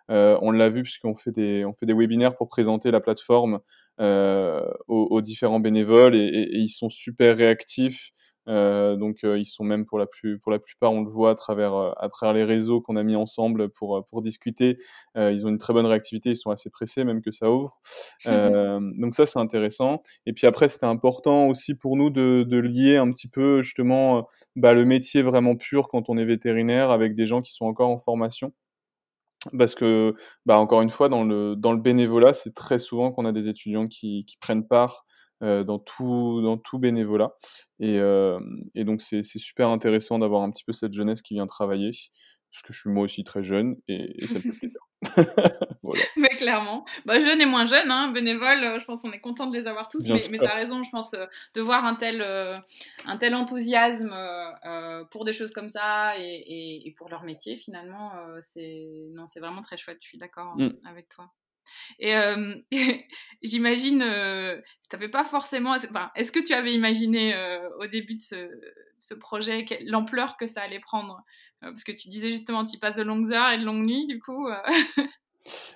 [0.09, 3.59] Euh, on l'a vu puisqu'on fait des on fait des webinaires pour présenter la plateforme
[4.01, 8.11] euh, aux, aux, différents bénévoles et, et, ils sont super réactifs.
[8.51, 11.31] Euh, donc euh, ils sont même pour la plus pour la plupart on le voit
[11.31, 14.77] à travers euh, à travers les réseaux qu'on a mis ensemble pour pour discuter.
[15.15, 17.79] Ils ont une très bonne réactivité ils sont assez pressés même que ça ouvre.
[18.25, 20.01] Donc ça c'est intéressant.
[20.25, 24.27] Et puis après c'était important aussi pour nous de, de lier un petit peu justement
[24.55, 27.89] bah, le métier vraiment pur quand on est vétérinaire avec des gens qui sont encore
[27.89, 28.53] en formation.
[29.57, 30.13] Parce que
[30.45, 33.47] bah encore une fois dans le dans le bénévolat c'est très souvent qu'on a des
[33.47, 35.05] étudiants qui, qui prennent part
[35.41, 37.33] dans tout dans tout bénévolat
[37.79, 38.39] et, euh,
[38.75, 41.91] et donc c'est super intéressant d'avoir un petit peu cette jeunesse qui vient travailler
[42.51, 44.79] parce que je suis moi aussi très jeune et, et ça me fait plaisir.
[45.83, 46.03] voilà.
[46.17, 49.57] Mais clairement, bah, jeune et moins jeune, hein, bénévoles, je pense qu'on est content de
[49.57, 51.25] les avoir tous, Bien mais, mais tu as raison, je pense, euh,
[51.55, 52.57] de voir un tel, euh,
[53.05, 57.57] un tel enthousiasme euh, pour des choses comme ça et, et, et pour leur métier,
[57.57, 58.11] finalement,
[58.43, 60.71] c'est vraiment très chouette, je suis d'accord mm.
[60.85, 61.31] avec toi.
[61.99, 62.55] Et euh,
[63.43, 64.57] j'imagine, euh,
[64.89, 65.71] tu pas forcément.
[65.71, 68.49] Enfin, Est-ce que tu avais imaginé euh, au début de ce,
[68.99, 71.21] ce projet l'ampleur que ça allait prendre?
[71.61, 74.19] Parce que tu disais justement, tu passes de longues heures et de longues nuits, du
[74.19, 74.47] coup.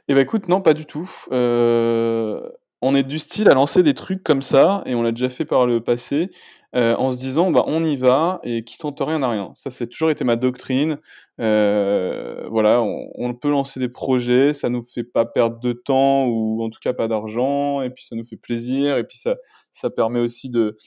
[0.07, 1.09] Eh ben écoute, non, pas du tout.
[1.31, 5.45] on est du style à lancer des trucs comme ça, et on l'a déjà fait
[5.45, 6.29] par le passé
[6.75, 9.51] euh, en se disant bah on y va et qui tente rien n'a rien.
[9.55, 10.97] Ça c'est toujours été ma doctrine.
[11.39, 16.63] Euh, voilà, on, peut lancer des projets, ça nous fait pas perdre de temps ou
[16.63, 19.35] en tout cas pas d'argent et puis ça nous fait plaisir et puis ça
[19.71, 20.77] ça permet aussi de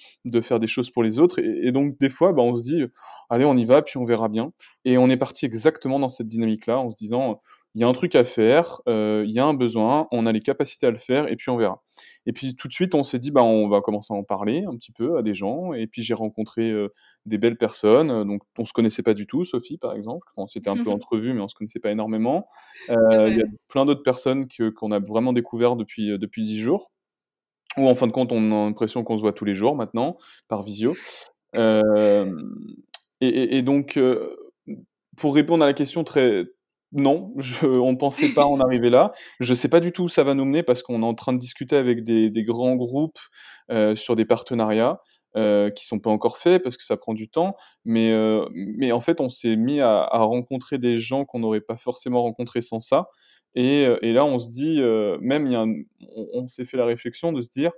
[0.42, 2.82] faire des choses pour les autres et, donc des fois bah on se dit
[3.28, 4.52] allez on y va puis on verra bien
[4.86, 7.40] et on est parti exactement dans cette dynamique là en se disant
[7.78, 10.40] il y a un truc à faire, il y a un besoin, on a les
[10.40, 11.80] capacités à le faire et puis on verra.
[12.26, 14.64] Et puis tout de suite, on s'est dit, bah, on va commencer à en parler
[14.66, 15.72] un petit peu à des gens.
[15.74, 16.74] Et puis j'ai rencontré
[17.24, 20.26] des belles personnes, donc on se connaissait pas du tout, Sophie par exemple.
[20.36, 22.48] on s'était un peu entrevus, mais on se connaissait pas énormément.
[22.88, 26.90] Il y a plein d'autres personnes qu'on a vraiment découvert depuis depuis dix jours.
[27.76, 30.16] Ou en fin de compte, on a l'impression qu'on se voit tous les jours maintenant
[30.48, 30.90] par visio.
[31.54, 32.24] et,
[33.62, 34.00] donc,
[35.16, 36.44] pour répondre à la question très
[36.92, 39.12] non, on ne pensait pas en arriver là.
[39.40, 41.14] Je ne sais pas du tout où ça va nous mener parce qu'on est en
[41.14, 43.18] train de discuter avec des, grands groupes
[43.70, 45.00] euh, sur des partenariats
[45.36, 47.56] euh, qui sont pas encore faits parce que ça prend du temps.
[47.84, 51.76] Mais, euh, mais en fait, on s'est mis à, rencontrer des gens qu'on n'aurait pas
[51.76, 53.08] forcément rencontrés sans ça.
[53.54, 54.80] Et, et là, on se dit,
[55.20, 55.64] même, y a
[56.32, 57.72] on s'est fait la réflexion de se dire,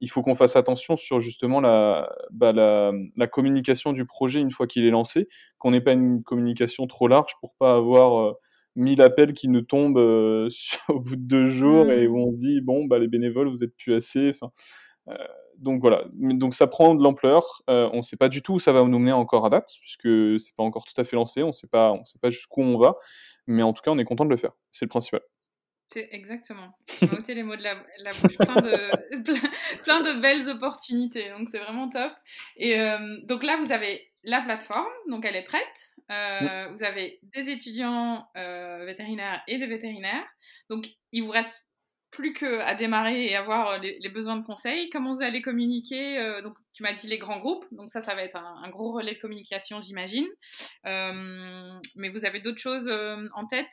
[0.00, 4.66] il faut qu'on fasse attention sur justement bah, la, la, communication du projet une fois
[4.66, 8.36] qu'il est lancé, qu'on n'ait pas une communication trop large pour pas avoir
[8.76, 10.48] euh, mille appels qui nous tombent euh,
[10.88, 12.22] au bout de deux jours et où mmh.
[12.22, 14.30] on dit bon bah les bénévoles vous êtes plus assez.
[14.30, 14.52] Enfin,
[15.08, 15.14] euh,
[15.58, 17.62] donc voilà, donc ça prend de l'ampleur.
[17.68, 20.40] on ne sait pas du tout où ça va nous mener encore à date puisque
[20.40, 21.42] c'est pas encore tout à fait lancé.
[21.42, 22.96] On sait pas, on sait pas jusqu'où on va,
[23.46, 24.52] mais en tout cas on est content de le faire.
[24.70, 25.20] C'est le principal.
[25.96, 26.76] Exactement.
[26.86, 28.36] Tu m'as ôté les mots de la, bouche.
[28.36, 31.30] Plein de, plein, de, belles opportunités.
[31.30, 32.12] Donc, c'est vraiment top.
[32.56, 34.92] Et euh, donc là, vous avez la plateforme.
[35.08, 35.94] Donc, elle est prête.
[36.10, 40.26] Euh, vous avez des étudiants euh, vétérinaires et des vétérinaires.
[40.68, 41.66] Donc, il vous reste
[42.10, 44.88] plus qu'à démarrer et avoir les, besoins de conseils.
[44.90, 47.66] Comment vous allez communiquer Donc, tu m'as dit les grands groupes.
[47.72, 50.26] Donc, ça, ça va être un, un gros relais de communication, j'imagine.
[50.84, 52.88] mais vous avez d'autres choses
[53.34, 53.70] en tête?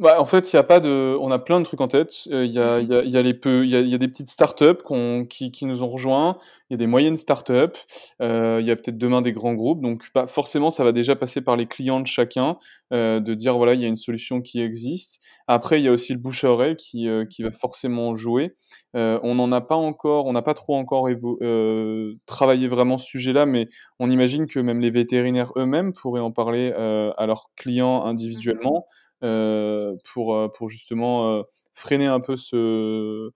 [0.00, 2.24] Bah, en fait, il y a pas de on a plein de trucs en tête.
[2.26, 3.94] Il y a il y a y a les peu il y a il y
[3.94, 4.82] a des petites startups
[5.30, 6.36] qui qui nous ont rejoints.
[6.70, 7.78] Il y a des moyennes startups.
[8.20, 9.80] Euh, il y a peut-être demain des grands groupes.
[9.82, 12.56] Donc, bah, forcément, ça va déjà passer par les clients de chacun,
[12.92, 15.20] euh, de dire: «Voilà, il y a une solution qui existe».
[15.46, 18.54] Après, il y a aussi le bouche à oreille qui, euh, qui va forcément jouer.
[18.96, 21.06] Euh, on n'en a pas encore on n'a pas trop encore
[21.42, 23.68] euh, travaillé vraiment ce sujet-là, mais
[23.98, 28.86] on imagine que même les vétérinaires eux-mêmes pourraient en parler, euh, à leurs clients individuellement.
[28.88, 31.42] Mmh euh, pour, euh, pour justement euh,
[31.74, 33.30] freiner un peu ce,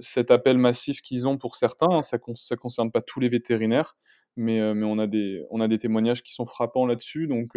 [0.00, 1.90] cet appel massif qu'ils ont pour certains.
[1.90, 2.02] Hein.
[2.02, 3.96] Ça ne concerne pas tous les vétérinaires,
[4.36, 7.26] mais, mais on, a des, on a des témoignages qui sont frappants là-dessus.
[7.26, 7.56] Donc,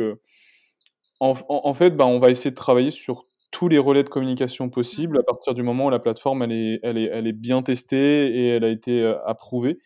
[1.19, 4.69] en, en, fait, bah, on va essayer de travailler sur tous les relais de communication
[4.69, 7.61] possibles à partir du moment où la plateforme elle est, elle est, elle est bien
[7.61, 9.79] testée et elle a été approuvée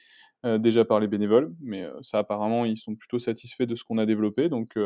[0.43, 1.51] déjà par les bénévoles.
[1.61, 4.49] Mais ça, apparemment, ils sont plutôt satisfaits de ce qu'on a développé.
[4.49, 4.77] Donc,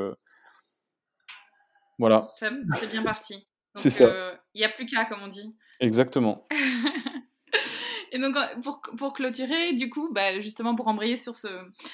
[2.01, 2.27] voilà.
[2.35, 3.47] C'est bien parti.
[3.75, 4.33] C'est ça.
[4.53, 5.57] Il n'y a plus qu'à, comme on dit.
[5.79, 6.47] Exactement.
[8.13, 11.47] Et donc, pour, pour, clôturer, du coup, bah, justement pour embrayer sur ce,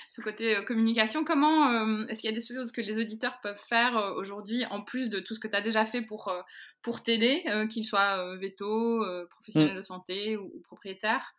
[0.09, 3.39] ce côté euh, communication, comment euh, est-ce qu'il y a des choses que les auditeurs
[3.43, 6.33] peuvent faire euh, aujourd'hui, en plus de tout ce que tu as déjà fait pour,
[6.81, 9.77] pour t'aider, qu'ils soient veto, professionnels mm.
[9.77, 11.33] de santé ou, propriétaires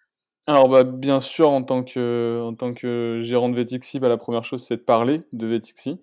[0.47, 4.17] alors bah, bien sûr, en tant que, en tant que gérant de Vetixi, bah, la
[4.17, 6.01] première chose c'est de parler de Vetixi.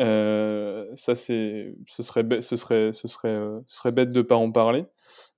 [0.00, 4.50] Euh, ça, c'est, ce serait, ce serait, ce serait, euh, serait bête de pas en
[4.50, 4.86] parler.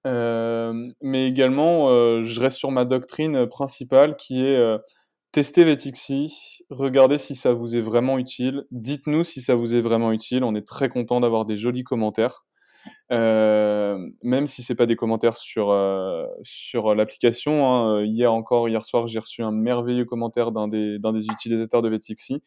[0.07, 1.89] Euh, mais également,
[2.23, 4.79] je reste sur ma doctrine principale qui est
[5.33, 10.13] tester Vetixi, regardez si ça vous est vraiment utile, dites-nous si ça vous est vraiment
[10.13, 10.45] utile.
[10.45, 12.47] On est très content d'avoir des jolis commentaires.
[13.11, 15.77] même si c'est pas des commentaires sur
[16.43, 17.69] sur l'application.
[17.69, 18.05] Hein.
[18.05, 21.89] Hier encore, hier soir, j'ai reçu un merveilleux commentaire d'un des d'un des utilisateurs de
[21.89, 22.43] Vetixi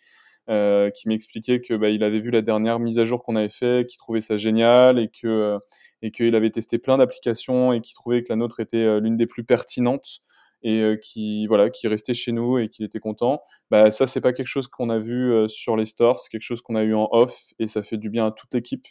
[0.50, 3.50] euh, qui m'expliquait que bah, il avait vu la dernière mise à jour qu'on avait
[3.50, 5.60] fait, qu'il trouvait ça génial et que euh,
[6.02, 9.16] et qu'il avait testé plein d'applications et qu'il trouvait que la nôtre était euh, l'une
[9.16, 10.22] des plus pertinentes
[10.64, 13.42] et qui voilà qui restait chez nous et qu'il était content.
[13.72, 16.62] Bah ça c'est pas quelque chose qu'on a vu sur les stores, c'est quelque chose
[16.62, 18.86] qu'on a eu en off et ça fait du bien à toute l'équipe.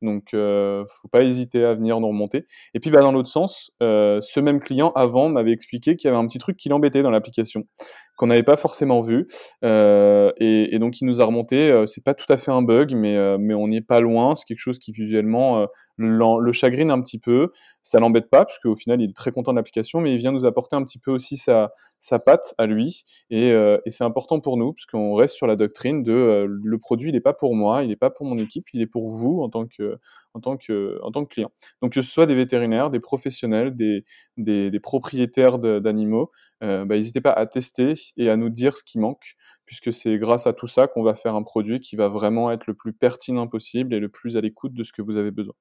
[0.00, 2.46] Donc, faut pas hésiter à venir nous remonter.
[2.72, 6.16] Et puis, bah, dans l'autre sens, ce même client avant m'avait expliqué qu'il y avait
[6.16, 7.66] un petit truc qui l'embêtait dans l'application,
[8.20, 9.26] qu'on n'avait pas forcément vu.
[9.64, 11.70] Euh, et, donc, il nous a remonté.
[11.70, 14.34] Euh, c'est pas tout à fait un bug, mais, euh, on n'est pas loin.
[14.34, 15.66] C'est quelque chose qui visuellement euh,
[15.96, 17.50] le chagrine un petit peu.
[17.82, 20.32] Ça l'embête pas, parce qu'au final, il est très content de l'application, mais il vient
[20.32, 21.72] nous apporter un petit peu aussi sa,
[22.26, 23.04] patte à lui.
[23.30, 23.54] Et,
[23.86, 27.20] c'est important pour nous, parce qu'on reste sur la doctrine de le produit, il n'est
[27.20, 29.66] pas pour moi, il n'est pas pour mon équipe, il est pour vous en tant
[29.66, 29.98] que
[30.34, 31.50] en tant que, en tant que client.
[31.82, 36.30] Donc que ce soit des vétérinaires, des professionnels, des, propriétaires d'animaux,
[36.60, 39.36] bah, n'hésitez pas à tester et à nous dire ce qui manque,
[39.66, 42.66] puisque c'est grâce à tout ça qu'on va faire un produit qui va vraiment être
[42.66, 45.54] le plus pertinent possible et le plus à l'écoute de ce que vous avez besoin.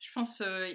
[0.00, 0.72] Je pense euh,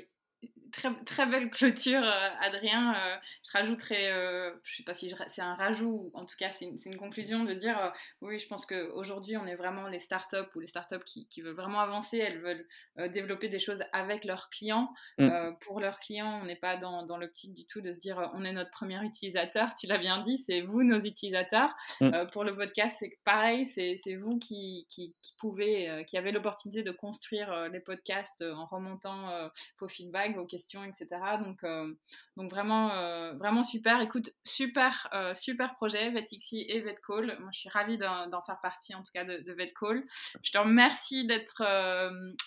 [0.72, 2.94] très, très belle clôture, euh, Adrien.
[2.96, 6.66] Euh, je rajouterais, euh, je sais pas si c'est un rajout, en tout cas c'est
[6.66, 10.60] une, une, conclusion de dire, oui, je pense qu'aujourd'hui on est vraiment les startups ou
[10.60, 14.90] les startups qui, qui veulent vraiment avancer, elles veulent développer des choses avec leurs clients.
[15.18, 15.56] Mm.
[15.62, 18.44] pour leurs clients, on n'est pas dans, dans l'optique du tout de se dire, on
[18.44, 21.74] est notre premier utilisateur, tu l'as bien dit, c'est vous nos utilisateurs.
[22.02, 22.28] Mm.
[22.32, 26.92] pour le podcast, c'est pareil, c'est vous qui, qui, qui pouvez, qui avez l'opportunité de
[26.92, 29.50] construire les podcasts en remontant
[29.80, 31.08] vos feedbacks, vos questions etc.
[31.44, 31.94] Donc, euh,
[32.38, 34.02] donc vraiment, euh, vraiment super.
[34.02, 37.38] Écoute, super, euh, super projet, VetXI et VetCall.
[37.40, 40.04] Moi, je suis ravie d'en faire partie, en tout cas, de, de VetCall.
[40.44, 41.64] Je te remercie d'être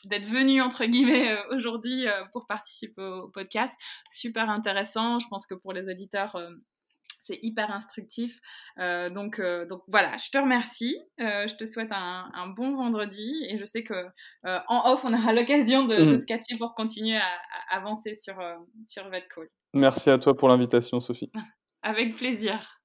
[0.05, 3.75] d'être venu, entre guillemets, aujourd'hui pour participer au podcast.
[4.11, 5.19] Super intéressant.
[5.19, 6.37] Je pense que pour les auditeurs,
[7.23, 8.41] c'est hyper instructif.
[8.79, 10.97] Euh, donc, euh, donc voilà, je te remercie.
[11.21, 14.07] Euh, je te souhaite un, bon vendredi et je sais que
[14.45, 16.19] en off, on aura l'occasion de, de, mm.
[16.19, 17.39] se catcher pour continuer à,
[17.71, 18.37] avancer sur,
[18.87, 19.49] sur VetCall.
[19.73, 21.31] Merci à toi pour l'invitation, Sophie.
[21.83, 22.82] Avec plaisir.